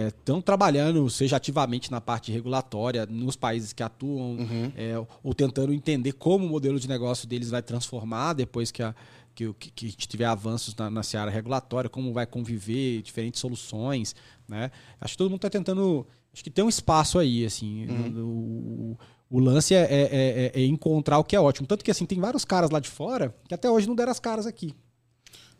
[0.07, 4.71] estão é, trabalhando, seja ativamente na parte regulatória, nos países que atuam, uhum.
[4.75, 8.95] é, ou tentando entender como o modelo de negócio deles vai transformar depois que a,
[9.35, 14.15] que, que, tiver avanços na, na seara regulatória, como vai conviver, diferentes soluções.
[14.47, 14.71] Né?
[14.99, 16.07] Acho que todo mundo está tentando.
[16.33, 17.85] Acho que tem um espaço aí, assim.
[17.85, 18.23] Uhum.
[18.23, 18.97] O,
[19.29, 21.67] o, lance é, é, é, é, encontrar o que é ótimo.
[21.67, 24.19] Tanto que assim, tem vários caras lá de fora que até hoje não deram as
[24.19, 24.73] caras aqui.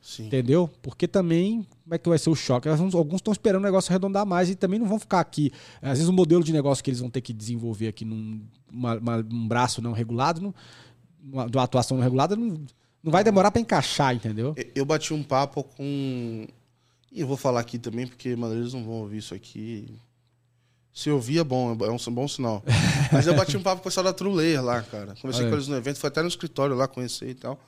[0.01, 0.27] Sim.
[0.27, 0.69] Entendeu?
[0.81, 2.69] Porque também, como é que vai ser o choque?
[2.69, 5.51] Alguns estão esperando o negócio arredondar mais e também não vão ficar aqui.
[5.81, 8.41] Às vezes o modelo de negócio que eles vão ter que desenvolver aqui num
[8.71, 10.53] uma, uma, um braço não regulado, num,
[11.21, 12.57] uma, uma atuação não regulada, não,
[13.03, 14.55] não vai demorar para encaixar, entendeu?
[14.73, 16.47] Eu bati um papo com.
[17.11, 19.93] E eu vou falar aqui também, porque mano, eles não vão ouvir isso aqui.
[20.97, 22.63] Se ouvir é bom, é um bom sinal.
[23.13, 25.13] Mas eu bati um papo com o pessoal da Truleia lá, cara.
[25.21, 27.63] Conversei com eles no evento, foi até no escritório lá conhecer e tal.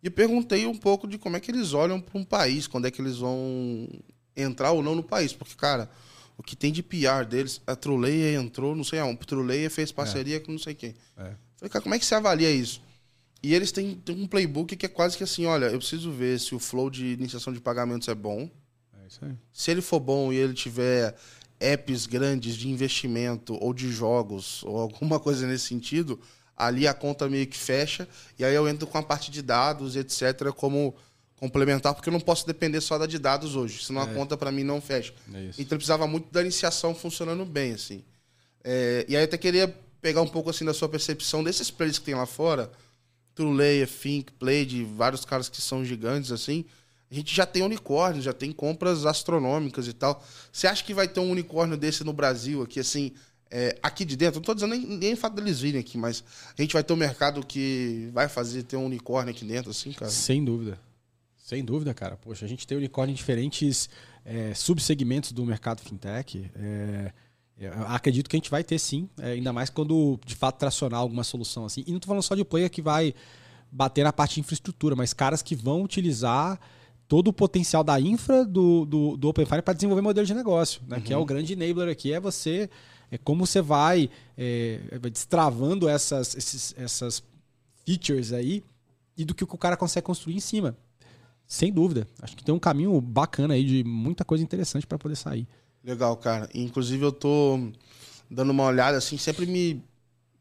[0.00, 2.90] E perguntei um pouco de como é que eles olham para um país, quando é
[2.92, 3.88] que eles vão
[4.36, 5.32] entrar ou não no país.
[5.32, 5.90] Porque, cara,
[6.38, 10.36] o que tem de PR deles, a Truleia entrou, não sei aonde, Truleia fez parceria
[10.36, 10.38] é.
[10.38, 10.94] com não sei quem.
[11.18, 11.34] É.
[11.56, 12.80] Falei, cara, como é que você avalia isso?
[13.42, 16.38] E eles têm, têm, um playbook que é quase que assim, olha, eu preciso ver
[16.38, 18.48] se o flow de iniciação de pagamentos é bom.
[19.02, 19.32] É isso aí.
[19.52, 21.16] Se ele for bom e ele tiver
[21.60, 26.18] apps grandes de investimento ou de jogos ou alguma coisa nesse sentido,
[26.56, 28.08] ali a conta meio que fecha,
[28.38, 30.94] e aí eu entro com a parte de dados, etc., como
[31.36, 34.04] complementar, porque eu não posso depender só da de dados hoje, senão é.
[34.04, 35.14] a conta para mim não fecha.
[35.32, 38.04] É então ele precisava muito da iniciação funcionando bem, assim.
[38.62, 41.98] É, e aí eu até queria pegar um pouco assim da sua percepção desses players
[41.98, 42.70] que tem lá fora,
[43.34, 46.66] Truleia, Fink, Play, de vários caras que são gigantes, assim.
[47.10, 50.22] A gente já tem unicórnio, já tem compras astronômicas e tal.
[50.52, 53.12] Você acha que vai ter um unicórnio desse no Brasil aqui, assim,
[53.50, 56.22] é, aqui de dentro, não estou dizendo nem, nem fato deles virem aqui, mas
[56.56, 59.92] a gente vai ter um mercado que vai fazer ter um unicórnio aqui dentro, assim,
[59.92, 60.10] cara?
[60.10, 60.78] Sem dúvida.
[61.36, 62.16] Sem dúvida, cara.
[62.16, 63.90] Poxa, a gente tem unicórnio em diferentes
[64.24, 66.48] é, subsegmentos do mercado fintech.
[66.54, 67.12] É,
[67.88, 71.24] acredito que a gente vai ter sim, é, ainda mais quando de fato tracionar alguma
[71.24, 71.82] solução assim.
[71.88, 73.12] E não estou falando só de player que vai
[73.72, 76.58] bater na parte de infraestrutura, mas caras que vão utilizar
[77.10, 80.98] todo o potencial da infra do, do, do OpenFire para desenvolver modelo de negócio, né?
[80.98, 81.02] Uhum.
[81.02, 82.70] que é o grande enabler aqui, é você
[83.10, 84.08] é como você vai
[84.38, 84.78] é,
[85.10, 87.20] destravando essas, esses, essas
[87.84, 88.62] features aí
[89.16, 90.76] e do que o cara consegue construir em cima.
[91.48, 92.06] Sem dúvida.
[92.22, 95.48] Acho que tem um caminho bacana aí de muita coisa interessante para poder sair.
[95.82, 96.48] Legal, cara.
[96.54, 97.58] Inclusive eu tô
[98.30, 99.82] dando uma olhada assim, sempre me,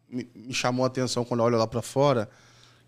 [0.08, 2.30] me, me chamou a atenção quando eu olho lá para fora,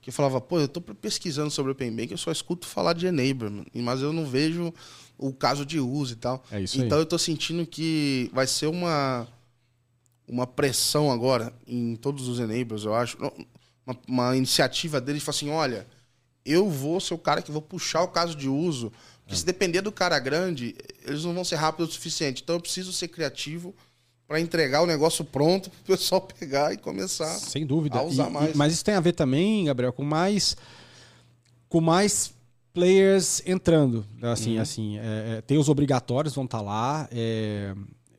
[0.01, 3.05] que falava, pô, eu tô pesquisando sobre o Open Bank, eu só escuto falar de
[3.05, 4.73] Enabler, mas eu não vejo
[5.17, 6.43] o caso de uso e tal.
[6.51, 7.03] É isso então aí.
[7.03, 9.27] eu tô sentindo que vai ser uma
[10.27, 13.17] uma pressão agora em todos os enablers, eu acho,
[13.85, 15.85] uma, uma iniciativa deles, falar assim, olha,
[16.45, 18.91] eu vou ser o cara que vou puxar o caso de uso,
[19.21, 19.37] porque é.
[19.37, 20.75] se depender do cara grande,
[21.05, 22.41] eles não vão ser rápidos o suficiente.
[22.41, 23.75] Então eu preciso ser criativo
[24.31, 27.99] para entregar o negócio pronto para o pessoal pegar e começar Sem dúvida.
[27.99, 28.55] a usar e, mais.
[28.55, 30.55] E, mas isso tem a ver também, Gabriel, com mais
[31.67, 32.33] com mais
[32.73, 34.05] players entrando.
[34.21, 34.61] Assim, uhum.
[34.61, 37.09] assim, é, é tem os obrigatórios vão estar tá lá.
[37.11, 37.75] É,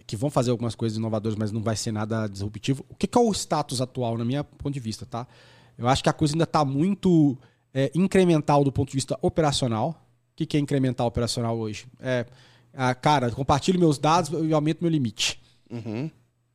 [0.07, 2.85] que vão fazer algumas coisas inovadoras, mas não vai ser nada disruptivo.
[2.91, 5.27] O que, que é o status atual, na minha ponto de vista, tá?
[5.79, 7.39] Eu acho que a coisa ainda está muito
[7.73, 10.07] é, incremental do ponto de vista operacional.
[10.33, 11.87] O que, que é incremental operacional hoje?
[11.99, 12.27] É,
[12.75, 15.42] a, cara, compartilho meus dados e aumento meu limite.
[15.73, 16.11] Uhum.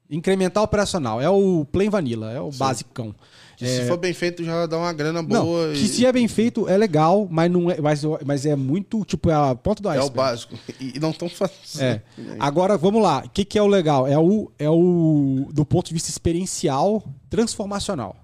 [0.09, 1.19] Incremental operacional.
[1.19, 2.59] É o plain vanilla, é o Sim.
[2.59, 3.15] basicão.
[3.57, 3.67] Que é...
[3.67, 5.67] se for bem feito, já dá uma grana boa.
[5.67, 5.77] Não, e...
[5.77, 9.29] Que se é bem feito, é legal, mas, não é, mas, mas é muito, tipo,
[9.29, 10.09] é a ponta do iceberg.
[10.09, 10.55] É o básico.
[10.79, 11.81] E não estão fazendo.
[11.81, 12.01] É.
[12.39, 13.23] Agora, vamos lá.
[13.25, 14.07] O que, que é o legal?
[14.07, 15.49] É o, é o.
[15.51, 18.15] Do ponto de vista experiencial, transformacional.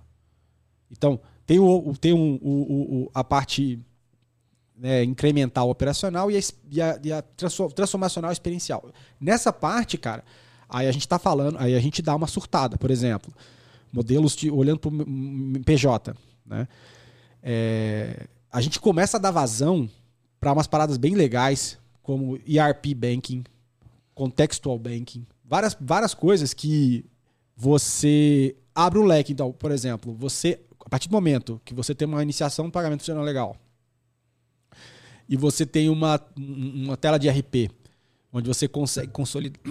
[0.91, 3.79] Então, tem, o, tem um, o, o, a parte
[4.77, 7.21] né, incremental operacional e a, e a, e a
[7.75, 8.83] transformacional experiencial.
[9.19, 10.23] Nessa parte, cara,
[10.73, 13.31] aí a gente está falando, aí a gente dá uma surtada, por exemplo
[13.93, 16.15] modelos de, olhando para o PJ.
[16.43, 16.67] Né?
[17.43, 19.87] É, a gente começa a dar vazão
[20.39, 23.43] para umas paradas bem legais, como ERP Banking,
[24.15, 27.05] Contextual Banking, várias, várias coisas que
[27.55, 29.31] você abre o leque.
[29.31, 33.01] Então, por exemplo, você, a partir do momento que você tem uma iniciação do pagamento
[33.01, 33.55] funcionando legal,
[35.29, 37.71] e você tem uma, uma tela de RP,
[38.31, 39.61] onde você consegue consolidar,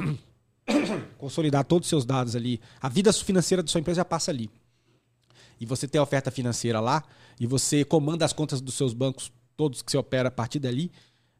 [1.18, 4.50] consolidar todos os seus dados ali, a vida financeira da sua empresa já passa ali.
[5.60, 7.04] E você tem a oferta financeira lá,
[7.38, 10.90] e você comanda as contas dos seus bancos, todos que você opera a partir dali,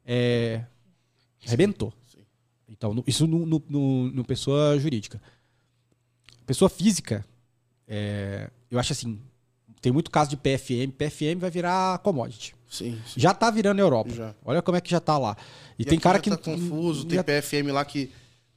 [0.05, 0.65] é,
[1.47, 1.93] arrebentou.
[2.69, 5.21] Então, isso no, no, no, no, pessoa jurídica.
[6.47, 7.25] Pessoa física,
[7.87, 9.21] é, eu acho assim,
[9.81, 10.93] tem muito caso de PFM.
[10.97, 12.55] PFM vai virar commodity.
[12.69, 13.21] Sim, sim.
[13.21, 14.11] Já tá virando Europa.
[14.15, 14.35] Já.
[14.45, 15.37] Olha como é que já tá lá.
[15.79, 16.31] E, e tem cara que.
[16.31, 17.25] Tá confuso, tem já...
[17.25, 18.11] PFM lá que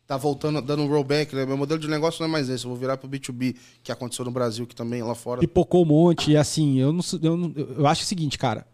[0.07, 1.45] tá voltando, dando um rollback, né?
[1.45, 2.65] Meu modelo de negócio não é mais esse.
[2.65, 5.41] Eu vou virar pro B2B, que aconteceu no Brasil, que também lá fora.
[5.41, 6.31] Pipocou um monte.
[6.31, 8.67] E assim, eu não, eu, não, eu acho o seguinte, cara.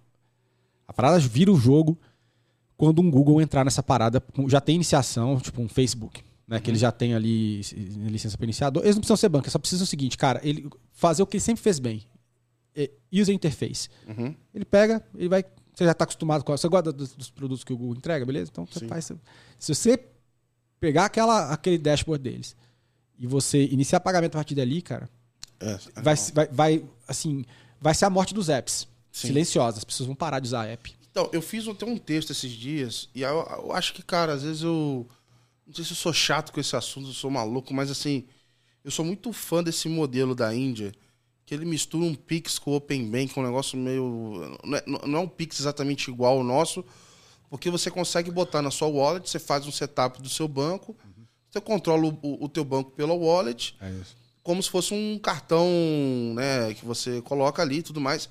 [0.88, 1.98] A parada vira o jogo
[2.76, 6.60] quando um Google entrar nessa parada, já tem iniciação, tipo um Facebook, né?
[6.60, 6.72] Que uhum.
[6.72, 7.62] eles já têm ali
[8.10, 8.84] licença para iniciador.
[8.84, 11.42] Eles não precisam ser banco, só precisam o seguinte, cara, ele fazer o que ele
[11.42, 12.04] sempre fez bem.
[12.76, 13.88] É user interface.
[14.08, 14.36] Uhum.
[14.54, 15.46] Ele pega, ele vai.
[15.74, 16.58] Você já está acostumado com.
[16.58, 18.50] Você gosta dos, dos, produtos que o Google entrega, beleza?
[18.52, 18.88] Então você Sim.
[18.88, 19.12] faz.
[19.60, 19.98] Se você
[20.82, 22.56] pegar aquela, aquele dashboard deles
[23.18, 25.08] e você iniciar pagamento a partir dali, cara,
[25.60, 27.46] é, é vai, vai, vai, assim,
[27.80, 28.88] vai ser a morte dos apps.
[29.12, 29.28] Sim.
[29.28, 29.78] Silenciosa.
[29.78, 30.94] As pessoas vão parar de usar a app.
[31.12, 34.44] Então, eu fiz até um texto esses dias, e eu, eu, acho que, cara, às
[34.44, 35.08] vezes eu.
[35.68, 38.26] Não sei se eu sou chato com esse assunto, eu sou maluco, mas assim,
[38.84, 40.92] eu sou muito fã desse modelo da Índia,
[41.46, 44.58] que ele mistura um Pix com o Open Bank, um negócio meio.
[44.64, 46.84] Não é, não é um Pix exatamente igual ao nosso,
[47.52, 51.26] porque você consegue botar na sua wallet, você faz um setup do seu banco, uhum.
[51.50, 53.92] você controla o, o, teu banco pela wallet, é
[54.42, 55.68] como se fosse um cartão
[56.34, 58.30] né, que você coloca ali e tudo mais.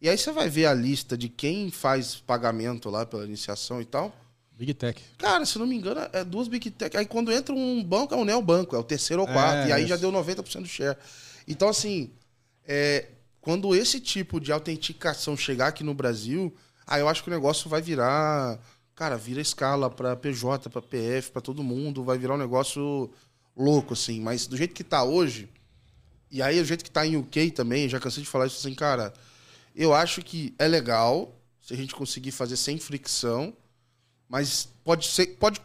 [0.00, 3.84] E aí você vai ver a lista de quem faz pagamento lá pela iniciação e
[3.84, 4.10] tal.
[4.52, 5.00] Big Tech.
[5.18, 6.96] Cara, se não me engano, é duas Big Tech.
[6.96, 9.66] Aí quando entra um banco, é um neobanco, é o terceiro ou quarto.
[9.66, 9.90] É, e aí isso.
[9.90, 10.96] já deu 90% do share.
[11.46, 12.10] Então, assim,
[12.66, 13.06] é,
[13.40, 16.52] quando esse tipo de autenticação chegar aqui no Brasil,
[16.86, 18.58] aí eu acho que o negócio vai virar.
[18.94, 22.04] Cara, vira escala para PJ, para PF, para todo mundo.
[22.04, 23.10] Vai virar um negócio
[23.56, 24.20] louco, assim.
[24.20, 25.48] Mas do jeito que tá hoje,
[26.30, 28.74] e aí do jeito que tá em UK também, já cansei de falar isso assim,
[28.74, 29.12] cara
[29.74, 33.54] eu acho que é legal se a gente conseguir fazer sem fricção,
[34.28, 35.60] mas pode ser pode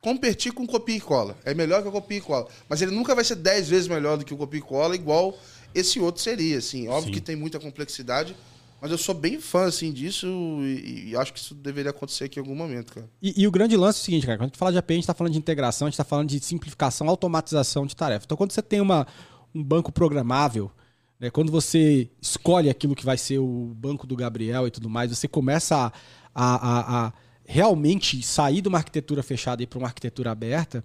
[0.00, 1.36] competir com copia e cola.
[1.44, 4.16] É melhor que o copia e cola, mas ele nunca vai ser 10 vezes melhor
[4.16, 5.38] do que o copia e cola igual
[5.74, 6.88] esse outro seria, assim.
[6.88, 7.12] Óbvio Sim.
[7.12, 8.36] que tem muita complexidade,
[8.80, 10.26] mas eu sou bem fã assim disso
[10.62, 13.08] e, e, acho que isso deveria acontecer aqui em algum momento, cara.
[13.22, 14.94] E, e o grande lance é o seguinte, cara, quando a gente fala de API,
[14.94, 18.24] a gente está falando de integração, a gente está falando de simplificação, automatização de tarefa.
[18.24, 19.06] Então, quando você tem uma,
[19.54, 20.70] um banco programável,
[21.18, 21.30] né?
[21.30, 25.26] Quando você escolhe aquilo que vai ser o banco do Gabriel e tudo mais, você
[25.26, 25.90] começa a,
[26.34, 27.12] a, a
[27.44, 30.84] realmente sair de uma arquitetura fechada e para uma arquitetura aberta.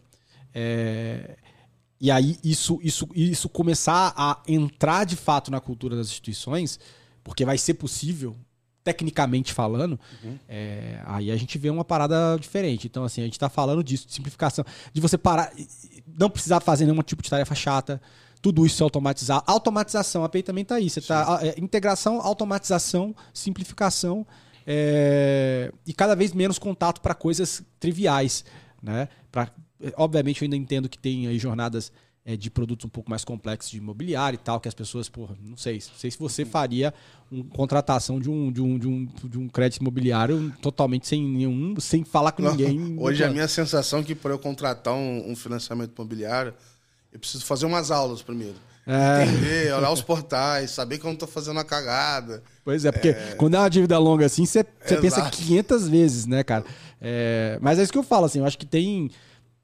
[0.53, 1.37] É,
[1.99, 6.79] e aí isso, isso, isso começar a entrar de fato na cultura das instituições,
[7.23, 8.35] porque vai ser possível,
[8.83, 10.37] tecnicamente falando, uhum.
[10.47, 12.87] é, aí a gente vê uma parada diferente.
[12.87, 15.51] Então, assim, a gente está falando disso, de simplificação, de você parar,
[16.17, 18.01] não precisar fazer nenhum tipo de tarefa chata,
[18.41, 19.43] tudo isso automatizar.
[19.45, 20.89] Automatização, a API também está aí.
[20.89, 24.25] Você tá, é, integração, automatização, simplificação
[24.65, 28.43] é, e cada vez menos contato para coisas triviais.
[28.81, 29.07] Né?
[29.31, 29.49] Pra,
[29.95, 31.91] obviamente, eu ainda entendo que tem aí jornadas
[32.25, 35.35] é, de produtos um pouco mais complexos de imobiliário e tal, que as pessoas, porra,
[35.43, 36.93] não sei, não sei se você faria
[37.31, 41.79] uma contratação de um, de um, de um, de um crédito imobiliário totalmente sem nenhum,
[41.79, 42.95] sem falar com ninguém.
[42.99, 46.53] Hoje a minha sensação é que para eu contratar um, um financiamento imobiliário,
[47.11, 48.55] eu preciso fazer umas aulas primeiro.
[48.85, 49.23] É.
[49.23, 52.43] Entender, olhar os portais, saber que eu não estou fazendo a cagada.
[52.63, 53.35] Pois é, porque é...
[53.37, 56.65] quando é uma dívida longa assim, você, você pensa 500 vezes, né, cara?
[56.99, 57.59] É...
[57.61, 59.11] Mas é isso que eu falo, assim, eu acho que tem,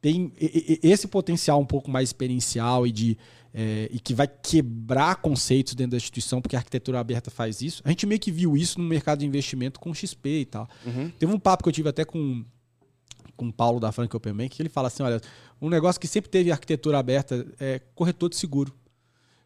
[0.02, 3.18] tem esse potencial um pouco mais experiencial e de.
[3.54, 7.82] É, e que vai quebrar conceitos dentro da instituição, porque a arquitetura aberta faz isso.
[7.84, 10.70] A gente meio que viu isso no mercado de investimento com XP e tal.
[10.86, 11.10] Uhum.
[11.18, 12.45] Teve um papo que eu tive até com,
[13.36, 15.20] com o Paulo da Frank Open Bank, que ele fala assim: olha,
[15.60, 18.72] um negócio que sempre teve arquitetura aberta é corretor de seguro.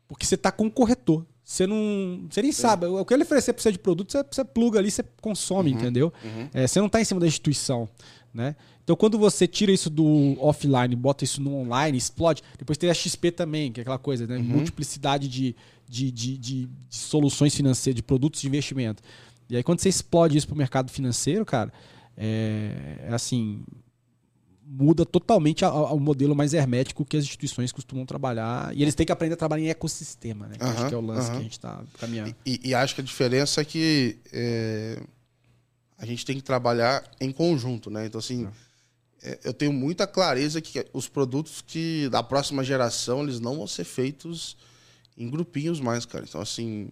[0.08, 1.26] Porque você está com o corretor.
[1.44, 2.28] Você não.
[2.30, 2.86] Você nem sabe.
[2.86, 5.78] O que ele oferecer para você de produto, você, você pluga ali, você consome, uhum,
[5.78, 6.14] entendeu?
[6.24, 6.50] Uhum.
[6.54, 7.88] É, você não está em cima da instituição.
[8.34, 8.56] Né?
[8.92, 12.44] Então, quando você tira isso do offline, bota isso no online, explode.
[12.60, 14.36] Depois tem a XP também, que é aquela coisa, né?
[14.36, 14.44] Uhum.
[14.44, 15.56] Multiplicidade de,
[15.88, 19.02] de, de, de, de soluções financeiras, de produtos de investimento.
[19.50, 21.72] E aí, quando você explode isso para o mercado financeiro, cara,
[22.18, 23.64] é, é assim
[24.66, 28.76] muda totalmente o modelo mais hermético que as instituições costumam trabalhar.
[28.76, 30.56] E eles têm que aprender a trabalhar em ecossistema, né?
[30.58, 32.36] Que acho que é o lance que a gente está caminhando.
[32.46, 35.02] E, e, acho que a diferença é que é,
[35.98, 38.06] a gente tem que trabalhar em conjunto, né?
[38.06, 38.71] Então, assim, é,
[39.44, 43.84] eu tenho muita clareza que os produtos que da próxima geração, eles não vão ser
[43.84, 44.58] feitos
[45.18, 46.26] em grupinhos mais, cara.
[46.28, 46.90] Então, assim,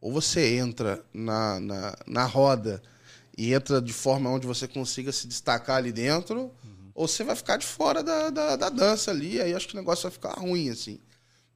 [0.00, 2.82] ou você entra na, na, na roda
[3.36, 6.90] e entra de forma onde você consiga se destacar ali dentro, uhum.
[6.94, 9.78] ou você vai ficar de fora da, da, da, dança ali, aí acho que o
[9.78, 11.00] negócio vai ficar ruim, assim.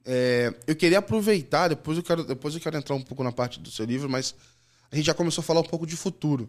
[0.05, 3.61] É, eu queria aproveitar, depois eu, quero, depois eu quero entrar um pouco na parte
[3.61, 4.35] do seu livro, mas
[4.91, 6.49] a gente já começou a falar um pouco de futuro.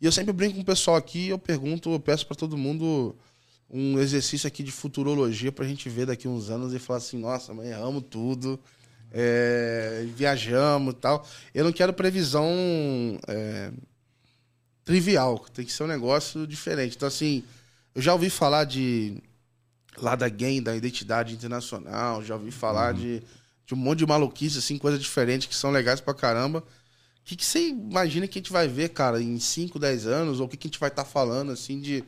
[0.00, 3.16] E eu sempre brinco com o pessoal aqui, eu pergunto, eu peço para todo mundo
[3.70, 7.18] um exercício aqui de futurologia para a gente ver daqui uns anos e falar assim,
[7.18, 8.58] nossa, mãe, amo tudo,
[9.12, 11.26] é, viajamos e tal.
[11.54, 12.48] Eu não quero previsão
[13.26, 13.70] é,
[14.84, 16.96] trivial, tem que ser um negócio diferente.
[16.96, 17.42] Então, assim,
[17.94, 19.22] eu já ouvi falar de
[19.98, 23.00] lá da game, da identidade internacional, já ouvi falar uhum.
[23.00, 23.22] de,
[23.66, 26.64] de um monte de maluquice, assim, coisas diferentes que são legais pra caramba.
[27.28, 30.40] O que, que você imagina que a gente vai ver, cara, em 5, 10 anos?
[30.40, 32.02] Ou o que, que a gente vai estar tá falando, assim, de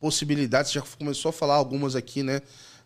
[0.00, 0.72] possibilidades?
[0.72, 2.38] Você já começou a falar algumas aqui, né?
[2.38, 2.40] O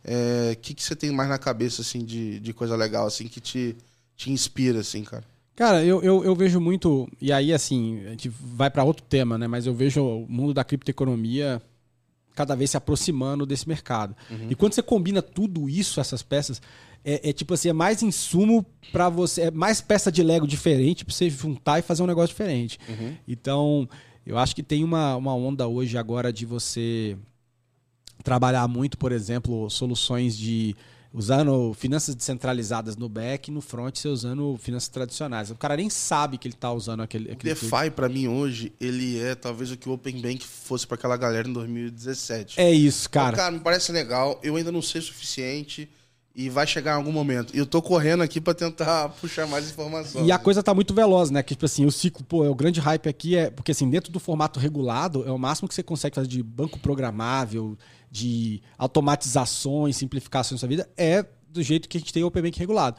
[0.04, 3.40] é, que, que você tem mais na cabeça, assim, de, de coisa legal, assim, que
[3.40, 3.74] te,
[4.14, 5.24] te inspira, assim, cara?
[5.56, 9.38] Cara, eu, eu, eu, vejo muito, e aí assim, a gente vai para outro tema,
[9.38, 9.46] né?
[9.46, 11.62] Mas eu vejo o mundo da criptoeconomia
[12.34, 14.14] cada vez se aproximando desse mercado.
[14.30, 14.48] Uhum.
[14.50, 16.60] E quando você combina tudo isso, essas peças,
[17.05, 21.05] é, é tipo assim, é mais insumo para você, é mais peça de Lego diferente
[21.05, 22.78] para você juntar e fazer um negócio diferente.
[22.88, 23.16] Uhum.
[23.26, 23.88] Então,
[24.26, 27.16] eu acho que tem uma, uma onda hoje agora de você
[28.22, 30.76] trabalhar muito, por exemplo, soluções de
[31.12, 35.51] usando finanças descentralizadas no back e no front você usando finanças tradicionais.
[35.51, 37.32] O cara nem sabe que ele está usando aquele.
[37.32, 40.86] aquele o DeFi, para mim, hoje, ele é talvez o que o Open Bank fosse
[40.86, 42.61] para aquela galera em 2017.
[42.61, 43.28] É isso, cara.
[43.28, 44.38] Então, cara, me parece legal.
[44.42, 45.88] Eu ainda não sei o suficiente.
[46.34, 47.54] E vai chegar em algum momento.
[47.54, 50.26] E eu tô correndo aqui para tentar puxar mais informações.
[50.26, 51.42] E a coisa tá muito veloz, né?
[51.42, 53.50] Que, tipo assim, o ciclo, pô, é o grande hype aqui é.
[53.50, 56.78] Porque, assim, dentro do formato regulado, é o máximo que você consegue fazer de banco
[56.78, 57.76] programável,
[58.10, 62.42] de automatizações, simplificações da sua vida, é do jeito que a gente tem o Open
[62.42, 62.96] Bank regulado.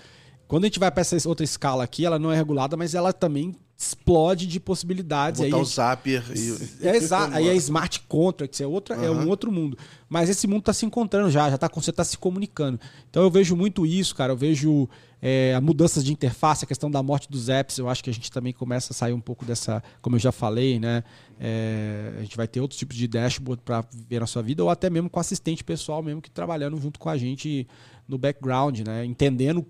[0.47, 3.13] Quando a gente vai para essa outra escala aqui, ela não é regulada, mas ela
[3.13, 5.41] também explode de possibilidades.
[5.41, 6.87] Botar aí, o Zapier e...
[6.87, 7.35] É exato.
[7.35, 9.03] aí é smart contracts, é, outra, uhum.
[9.03, 9.77] é um outro mundo.
[10.07, 12.79] Mas esse mundo está se encontrando já, já tá, você está se comunicando.
[13.09, 14.33] Então eu vejo muito isso, cara.
[14.33, 14.87] Eu vejo
[15.19, 17.79] é, a mudança de interface, a questão da morte dos apps.
[17.79, 20.31] Eu acho que a gente também começa a sair um pouco dessa, como eu já
[20.31, 21.03] falei, né?
[21.39, 24.69] É, a gente vai ter outros tipos de dashboard para ver na sua vida, ou
[24.69, 27.67] até mesmo com assistente pessoal mesmo que trabalhando junto com a gente
[28.07, 29.03] no background, né?
[29.05, 29.65] Entendendo,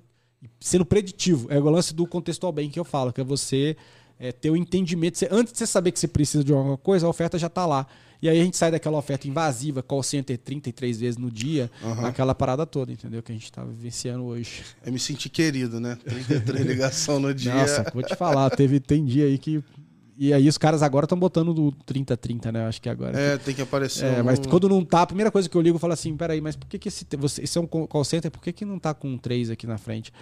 [0.60, 1.48] sendo preditivo.
[1.50, 3.78] É o lance do contextual bem que eu falo, que é você
[4.22, 5.18] é, ter o um entendimento.
[5.18, 7.66] Você, antes de você saber que você precisa de alguma coisa, a oferta já está
[7.66, 7.88] lá.
[8.22, 12.06] E aí a gente sai daquela oferta invasiva, call center 33 vezes no dia, uhum.
[12.06, 13.24] aquela parada toda, entendeu?
[13.24, 14.64] Que a gente está vivenciando hoje.
[14.86, 15.98] Eu me senti querido, né?
[16.06, 17.56] 33 ligação no dia.
[17.56, 19.64] Nossa, vou te falar, teve, tem dia aí que
[20.16, 22.68] e aí os caras agora estão botando do 30-30, né?
[22.68, 23.20] Acho que agora.
[23.20, 24.06] É, tem que aparecer.
[24.06, 24.26] É, um...
[24.26, 26.56] mas quando não tá, a primeira coisa que eu ligo, eu falo assim: peraí, mas
[26.56, 27.08] por que, que esse.
[27.18, 29.80] Você, esse é um call center, por que, que não tá com 3 aqui na
[29.80, 30.14] frente?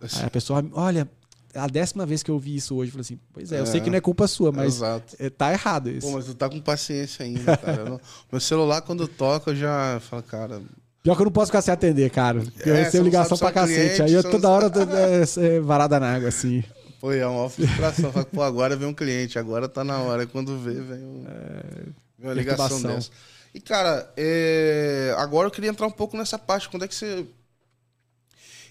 [0.00, 0.20] Assim.
[0.20, 1.10] Aí a pessoa, olha,
[1.58, 3.66] a décima vez que eu vi isso hoje, eu falei assim: pois é, é, eu
[3.66, 5.16] sei que não é culpa sua, mas Exato.
[5.18, 6.06] É, tá errado isso.
[6.06, 7.84] Pô, mas tu tá com paciência ainda, cara.
[7.84, 8.00] não...
[8.30, 10.62] Meu celular, quando toca, eu já falo, cara.
[11.02, 12.40] Pior que eu não posso ficar sem atender, cara.
[12.40, 13.96] Porque é, eu recebo ligação pra cacete.
[13.96, 16.62] Cliente, aí eu toda hora é, é, varada na água, assim.
[17.00, 18.12] Pô, é uma frustração.
[18.12, 20.26] Fala, pô, agora vem um cliente, agora tá na hora.
[20.26, 21.84] Quando vê, vem, um, é,
[22.18, 23.10] vem uma ligação dessa.
[23.54, 26.68] E, cara, é, agora eu queria entrar um pouco nessa parte.
[26.68, 27.24] Quando é que você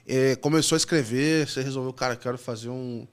[0.08, 1.48] é, começou a escrever?
[1.48, 3.06] Você resolveu, cara, quero fazer um,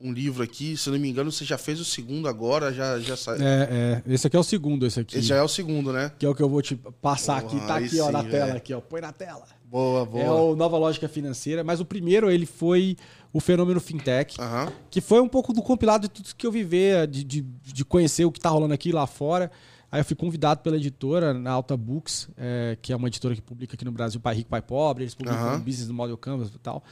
[0.00, 0.76] um livro aqui.
[0.76, 3.42] Se não me engano, você já fez o segundo agora, já, já saiu.
[3.42, 4.12] É, é.
[4.12, 5.18] Esse aqui é o segundo, esse aqui.
[5.18, 6.10] Esse já é o segundo, né?
[6.18, 7.66] Que é o que eu vou te passar Porra, aqui.
[7.66, 8.80] Tá aqui, sim, ó, na tela, aqui, ó.
[8.80, 9.44] Põe na tela.
[9.64, 10.24] Boa, boa.
[10.24, 11.62] É o Nova Lógica Financeira.
[11.62, 12.96] Mas o primeiro, ele foi
[13.32, 14.72] o fenômeno fintech, uhum.
[14.90, 18.24] que foi um pouco do compilado de tudo que eu viver, de, de, de conhecer
[18.24, 19.50] o que está rolando aqui lá fora.
[19.92, 23.42] Aí eu fui convidado pela editora, na Alta Books, é, que é uma editora que
[23.42, 25.60] publica aqui no Brasil Pai Rico, Pai Pobre, eles publicam uhum.
[25.60, 26.84] Business no Model Canvas e tal.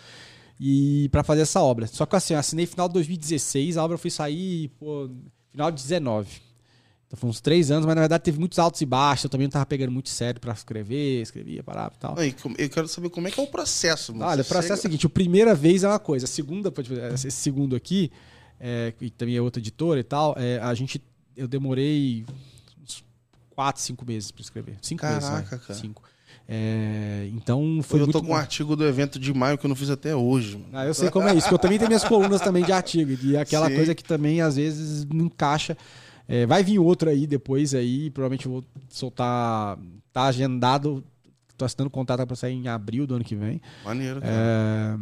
[0.58, 1.86] E para fazer essa obra.
[1.86, 5.08] Só que assim, eu assinei final de 2016, a obra foi sair pô,
[5.50, 6.48] final de 19.
[7.06, 9.24] Então foi uns três anos, mas na verdade teve muitos altos e baixos.
[9.24, 12.16] Eu também não tava pegando muito sério para escrever, escrevia, parava e tal.
[12.58, 14.12] eu quero saber como é que é o processo.
[14.12, 14.30] Mano.
[14.30, 14.74] Olha, o processo chega...
[14.74, 16.72] é o seguinte: a primeira vez é uma coisa, a segunda,
[17.14, 18.10] esse segundo aqui,
[18.60, 21.00] é, e também é outra editora e tal, é, a gente.
[21.34, 22.26] Eu demorei
[23.58, 24.76] quatro, cinco meses para escrever.
[24.80, 25.58] Cinco Caraca, meses, né?
[25.66, 25.74] cara.
[25.74, 26.00] Cinco.
[26.48, 29.68] É, então foi eu muito tô com um artigo do evento de maio que eu
[29.68, 30.58] não fiz até hoje.
[30.58, 30.68] Mano.
[30.74, 33.10] Ah, eu sei como é isso, porque eu também tenho minhas colunas também de artigo,
[33.20, 33.74] e aquela Sim.
[33.74, 35.76] coisa que também às vezes não encaixa.
[36.28, 39.76] É, vai vir outro aí depois aí, provavelmente eu vou soltar.
[40.12, 41.02] Tá agendado.
[41.56, 43.60] Tô assinando contrato para sair em abril do ano que vem.
[43.84, 44.32] Maneiro, cara.
[44.32, 44.96] É,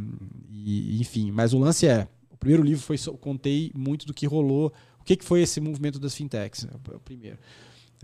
[0.50, 2.08] e, enfim, mas o lance é.
[2.30, 2.96] O primeiro livro foi.
[3.06, 4.72] Eu contei muito do que rolou.
[4.98, 6.64] O que, que foi esse movimento das fintechs?
[6.64, 7.36] É o primeiro.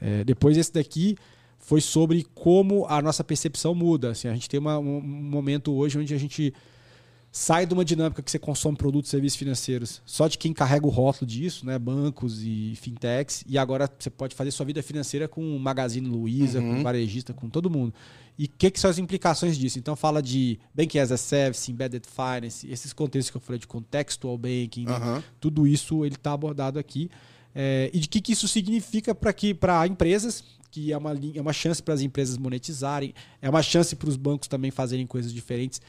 [0.00, 1.16] É, depois esse daqui
[1.58, 4.10] foi sobre como a nossa percepção muda.
[4.10, 6.52] Assim, a gente tem uma, um momento hoje onde a gente
[7.32, 10.86] sai de uma dinâmica que você consome produtos e serviços financeiros só de quem carrega
[10.86, 11.78] o rótulo disso, né?
[11.78, 16.60] Bancos e fintechs, e agora você pode fazer sua vida financeira com o Magazine Luiza,
[16.60, 16.74] uhum.
[16.74, 17.94] com o varejista, com todo mundo.
[18.38, 19.78] E o que, que, são as implicações disso?
[19.78, 23.66] Então fala de Banking as a Service, Embedded Finance, esses contextos que eu falei de
[23.66, 25.22] Contextual Banking, uhum.
[25.40, 27.10] tudo isso ele está abordado aqui.
[27.54, 31.82] É, e de que, que isso significa para empresas, que é uma, é uma chance
[31.82, 35.80] para as empresas monetizarem, é uma chance para os bancos também fazerem coisas diferentes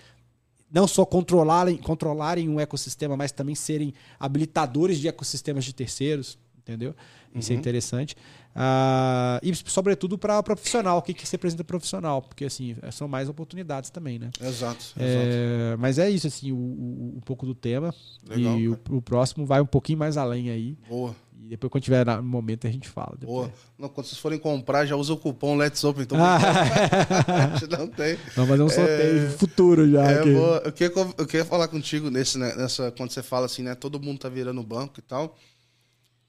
[0.74, 6.96] não só controlarem, controlarem um ecossistema, mas também serem habilitadores de ecossistemas de terceiros, entendeu?
[7.36, 7.58] Isso é uhum.
[7.58, 8.16] é interessante.
[8.56, 10.98] Uh, e, sobretudo, para profissional.
[10.98, 12.22] O que, que representa profissional?
[12.22, 14.32] Porque, assim, são mais oportunidades também, né?
[14.42, 14.94] Exato.
[14.98, 15.82] É, exato.
[15.82, 17.94] Mas é isso, assim, o, o, um pouco do tema.
[18.28, 20.78] Legal, e o, o, próximo vai um pouquinho mais além aí.
[20.88, 21.16] Boa.
[21.54, 23.16] Depois, quando tiver no momento, a gente fala.
[23.22, 23.52] Boa.
[23.78, 26.04] Não, quando vocês forem comprar, já usa o cupom Let's Open.
[26.04, 28.18] Então, a gente não tem.
[28.36, 29.30] Vamos fazer um sorteio é...
[29.30, 30.04] futuro já.
[30.04, 30.56] É, vou...
[30.58, 33.76] eu, queria, eu queria falar contigo nesse, né, nessa, quando você fala assim, né?
[33.76, 35.38] Todo mundo tá virando banco e tal.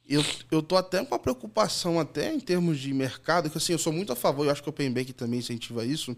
[0.07, 3.79] Eu, eu tô até com uma preocupação, até em termos de mercado, que assim, eu
[3.79, 6.15] sou muito a favor, eu acho que o Open Bank também incentiva isso,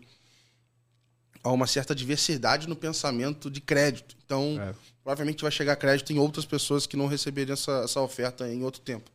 [1.46, 4.16] há uma certa diversidade no pensamento de crédito.
[4.24, 4.74] Então, é.
[5.02, 8.80] provavelmente vai chegar crédito em outras pessoas que não receberiam essa, essa oferta em outro
[8.80, 9.10] tempo.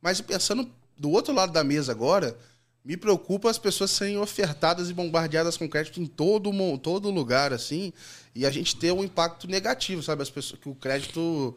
[0.00, 0.68] Mas pensando
[0.98, 2.36] do outro lado da mesa agora,
[2.84, 7.92] me preocupa as pessoas serem ofertadas e bombardeadas com crédito em todo, todo lugar, assim,
[8.34, 10.22] e a gente ter um impacto negativo, sabe?
[10.22, 11.56] As pessoas, que o crédito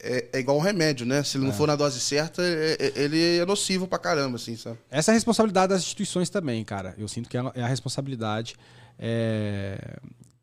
[0.00, 1.22] é, é, igual um remédio, né?
[1.22, 1.56] Se ele não é.
[1.56, 4.78] for na dose certa, é, é, ele é nocivo pra caramba, assim, sabe?
[4.90, 6.94] Essa é a responsabilidade das instituições também, cara.
[6.98, 8.56] Eu sinto que é a responsabilidade
[9.04, 9.98] é,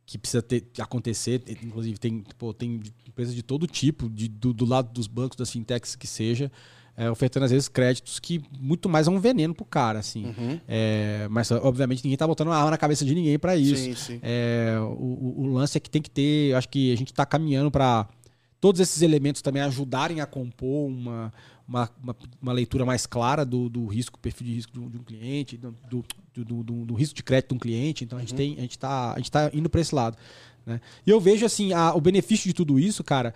[0.05, 1.41] que precisa ter, acontecer.
[1.63, 5.49] Inclusive, tem, pô, tem empresas de todo tipo, de, do, do lado dos bancos, das
[5.49, 6.51] fintechs que seja,
[6.97, 10.25] é, ofertando às vezes créditos que muito mais é um veneno pro cara, assim.
[10.25, 10.59] Uhum.
[10.67, 13.81] É, mas obviamente ninguém tá botando uma arma na cabeça de ninguém para isso.
[13.81, 14.19] Sim, sim.
[14.21, 17.71] É, o, o, lance é que tem que ter, acho que a gente tá caminhando
[17.71, 18.05] para
[18.59, 21.31] todos esses elementos também ajudarem a compor uma,
[21.69, 25.55] uma, uma, uma leitura mais clara do, do risco, perfil de risco de um cliente,
[25.55, 26.03] do,
[26.33, 28.03] do, do, do, risco de crédito de um cliente.
[28.03, 28.37] Então a gente uhum.
[28.37, 30.17] tem, a gente está, a gente tá indo para esse lado.
[30.65, 30.81] Né?
[31.05, 33.33] E eu vejo assim, a, o benefício de tudo isso, cara,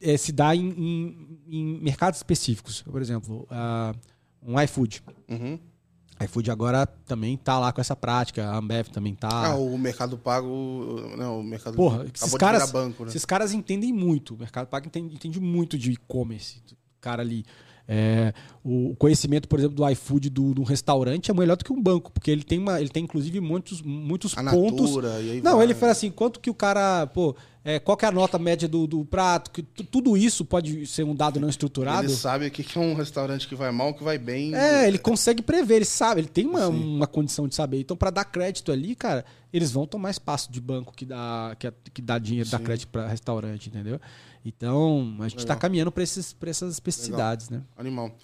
[0.00, 2.82] é, se dá em, em, em, mercados específicos.
[2.82, 3.96] Por exemplo, uh,
[4.42, 5.02] um iFood.
[5.28, 5.58] Uhum
[6.24, 9.48] iFood agora também está lá com essa prática, a Ambev também está.
[9.48, 10.48] Ah, o Mercado Pago.
[11.16, 13.10] Não, o Mercado Porra, esses caras, banco, né?
[13.10, 14.34] esses caras entendem muito.
[14.34, 16.62] O Mercado Pago entende, entende muito de e-commerce.
[16.72, 17.44] O cara ali.
[17.88, 18.34] É,
[18.64, 22.10] o conhecimento, por exemplo, do iFood do, do restaurante é melhor do que um banco,
[22.10, 24.96] porque ele tem, uma, ele tem inclusive muitos, muitos a pontos.
[24.96, 25.66] Natura, não, vai.
[25.66, 27.06] ele fala assim: quanto que o cara.
[27.06, 27.36] Pô,
[27.68, 31.12] é, qual é a nota média do, do prato, que tudo isso pode ser um
[31.12, 32.06] dado não estruturado.
[32.06, 34.54] Ele sabe o que é um restaurante que vai mal, que vai bem.
[34.54, 37.80] É, ele consegue prever, ele sabe, ele tem uma, uma condição de saber.
[37.80, 41.72] Então, para dar crédito ali, cara, eles vão tomar espaço de banco que dá, que,
[41.92, 42.56] que dá dinheiro, Sim.
[42.56, 44.00] dá crédito para restaurante, entendeu?
[44.46, 47.64] Então, a gente está caminhando para essas especificidades, Legal.
[47.64, 47.72] né?
[47.76, 48.16] Animal.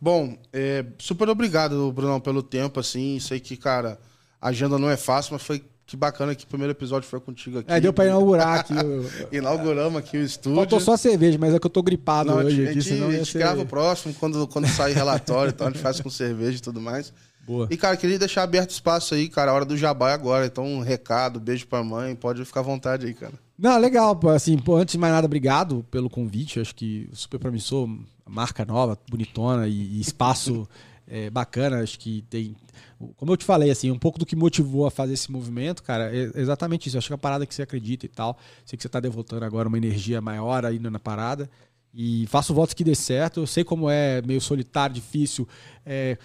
[0.00, 3.20] Bom, é, super obrigado, Bruno, pelo tempo, assim.
[3.20, 3.98] Sei que, cara,
[4.40, 7.58] a agenda não é fácil, mas foi que bacana que o primeiro episódio foi contigo
[7.58, 7.70] aqui.
[7.70, 8.74] É, deu pra inaugurar aqui.
[9.30, 10.56] Inauguramos aqui o estúdio.
[10.56, 12.62] Faltou só a cerveja, mas é que eu tô gripado Não, hoje.
[12.62, 13.38] A gente, aqui, a gente ser...
[13.38, 16.80] grava o próximo, quando, quando sair relatório, então a gente faz com cerveja e tudo
[16.80, 17.12] mais.
[17.46, 17.68] Boa.
[17.70, 19.52] E, cara, queria deixar aberto espaço aí, cara.
[19.52, 20.46] A hora do jabá é agora.
[20.46, 22.16] Então, um recado, beijo pra mãe.
[22.16, 23.34] Pode ficar à vontade aí, cara.
[23.58, 24.18] Não, legal.
[24.34, 26.60] Assim, pô, antes de mais nada, obrigado pelo convite.
[26.60, 27.88] Acho que super promissor,
[28.28, 30.68] marca nova, bonitona e, e espaço
[31.06, 31.82] é, bacana.
[31.82, 32.54] Acho que tem
[33.16, 36.14] como eu te falei, assim, um pouco do que motivou a fazer esse movimento, cara,
[36.16, 36.96] é exatamente isso.
[36.96, 38.38] Acho que é a parada que você acredita e tal.
[38.64, 41.50] Sei que você está devotando agora uma energia maior ainda na parada.
[41.92, 43.40] E faço votos que dê certo.
[43.40, 45.46] Eu sei como é meio solitário, difícil.
[45.84, 46.16] É,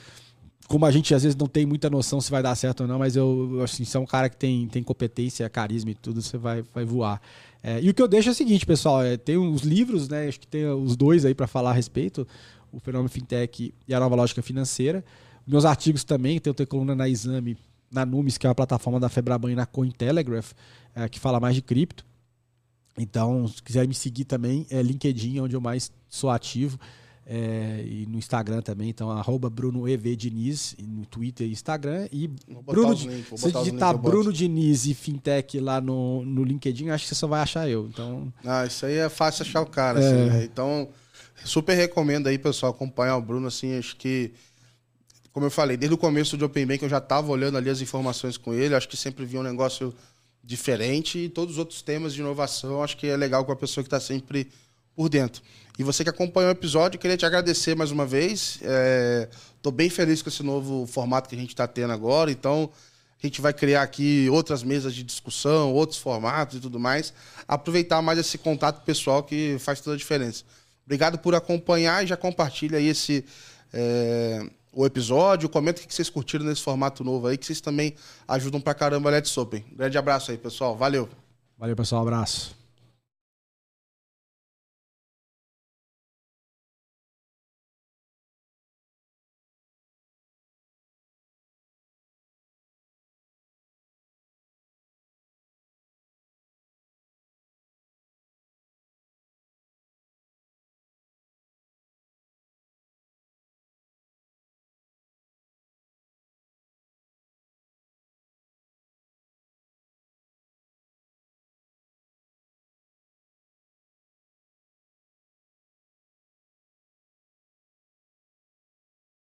[0.72, 2.97] como a gente às vezes não tem muita noção se vai dar certo ou não,
[2.97, 6.38] mas eu, assim, você é um cara que tem, tem competência, carisma e tudo, você
[6.38, 7.22] vai, vai voar.
[7.61, 10.30] É, e o que eu deixo é o seguinte, pessoal: é, tem os livros, né?
[10.30, 12.25] Acho que tem os dois aí para falar a respeito:
[12.71, 15.04] o Fenômeno Fintech e a Nova Lógica Financeira.
[15.45, 17.58] Meus artigos também, tem, tenho coluna na Exame,
[17.91, 20.54] na Numis, que é uma plataforma da Febraban e na Cointelegraph,
[20.95, 22.05] é, que fala mais de cripto.
[22.97, 26.79] Então, se quiser me seguir também, é LinkedIn, onde eu mais sou ativo.
[27.33, 32.09] É, e no Instagram também, então arroba Bruno EV Diniz, no Twitter e Instagram.
[32.12, 37.09] E Bruno, link, se digitar Bruno Diniz e Fintech lá no, no LinkedIn, acho que
[37.09, 37.87] você só vai achar eu.
[37.87, 38.33] Então...
[38.43, 40.01] Ah, isso aí é fácil achar o cara.
[40.01, 40.05] É.
[40.05, 40.43] Assim, né?
[40.43, 40.89] Então,
[41.45, 43.47] super recomendo aí, pessoal, acompanhar o Bruno.
[43.47, 44.33] Assim, acho que
[45.32, 47.79] como eu falei, desde o começo do Open Bank eu já estava olhando ali as
[47.79, 49.93] informações com ele, acho que sempre vi um negócio
[50.43, 53.83] diferente e todos os outros temas de inovação, acho que é legal com a pessoa
[53.83, 54.51] que está sempre
[54.93, 55.41] por dentro.
[55.79, 58.59] E você que acompanhou o episódio, queria te agradecer mais uma vez.
[59.55, 62.69] Estou é, bem feliz com esse novo formato que a gente está tendo agora, então
[63.21, 67.13] A gente vai criar aqui outras mesas de discussão, outros formatos e tudo mais.
[67.47, 70.43] Aproveitar mais esse contato pessoal que faz toda a diferença.
[70.85, 73.23] Obrigado por acompanhar e já compartilha aí esse,
[73.71, 74.43] é,
[74.73, 75.47] o episódio.
[75.49, 77.93] Comenta o que vocês curtiram nesse formato novo aí, que vocês também
[78.27, 79.63] ajudam pra caramba a Let's Open.
[79.71, 80.75] Grande abraço aí, pessoal.
[80.75, 81.07] Valeu.
[81.59, 82.01] Valeu, pessoal.
[82.01, 82.61] Abraço.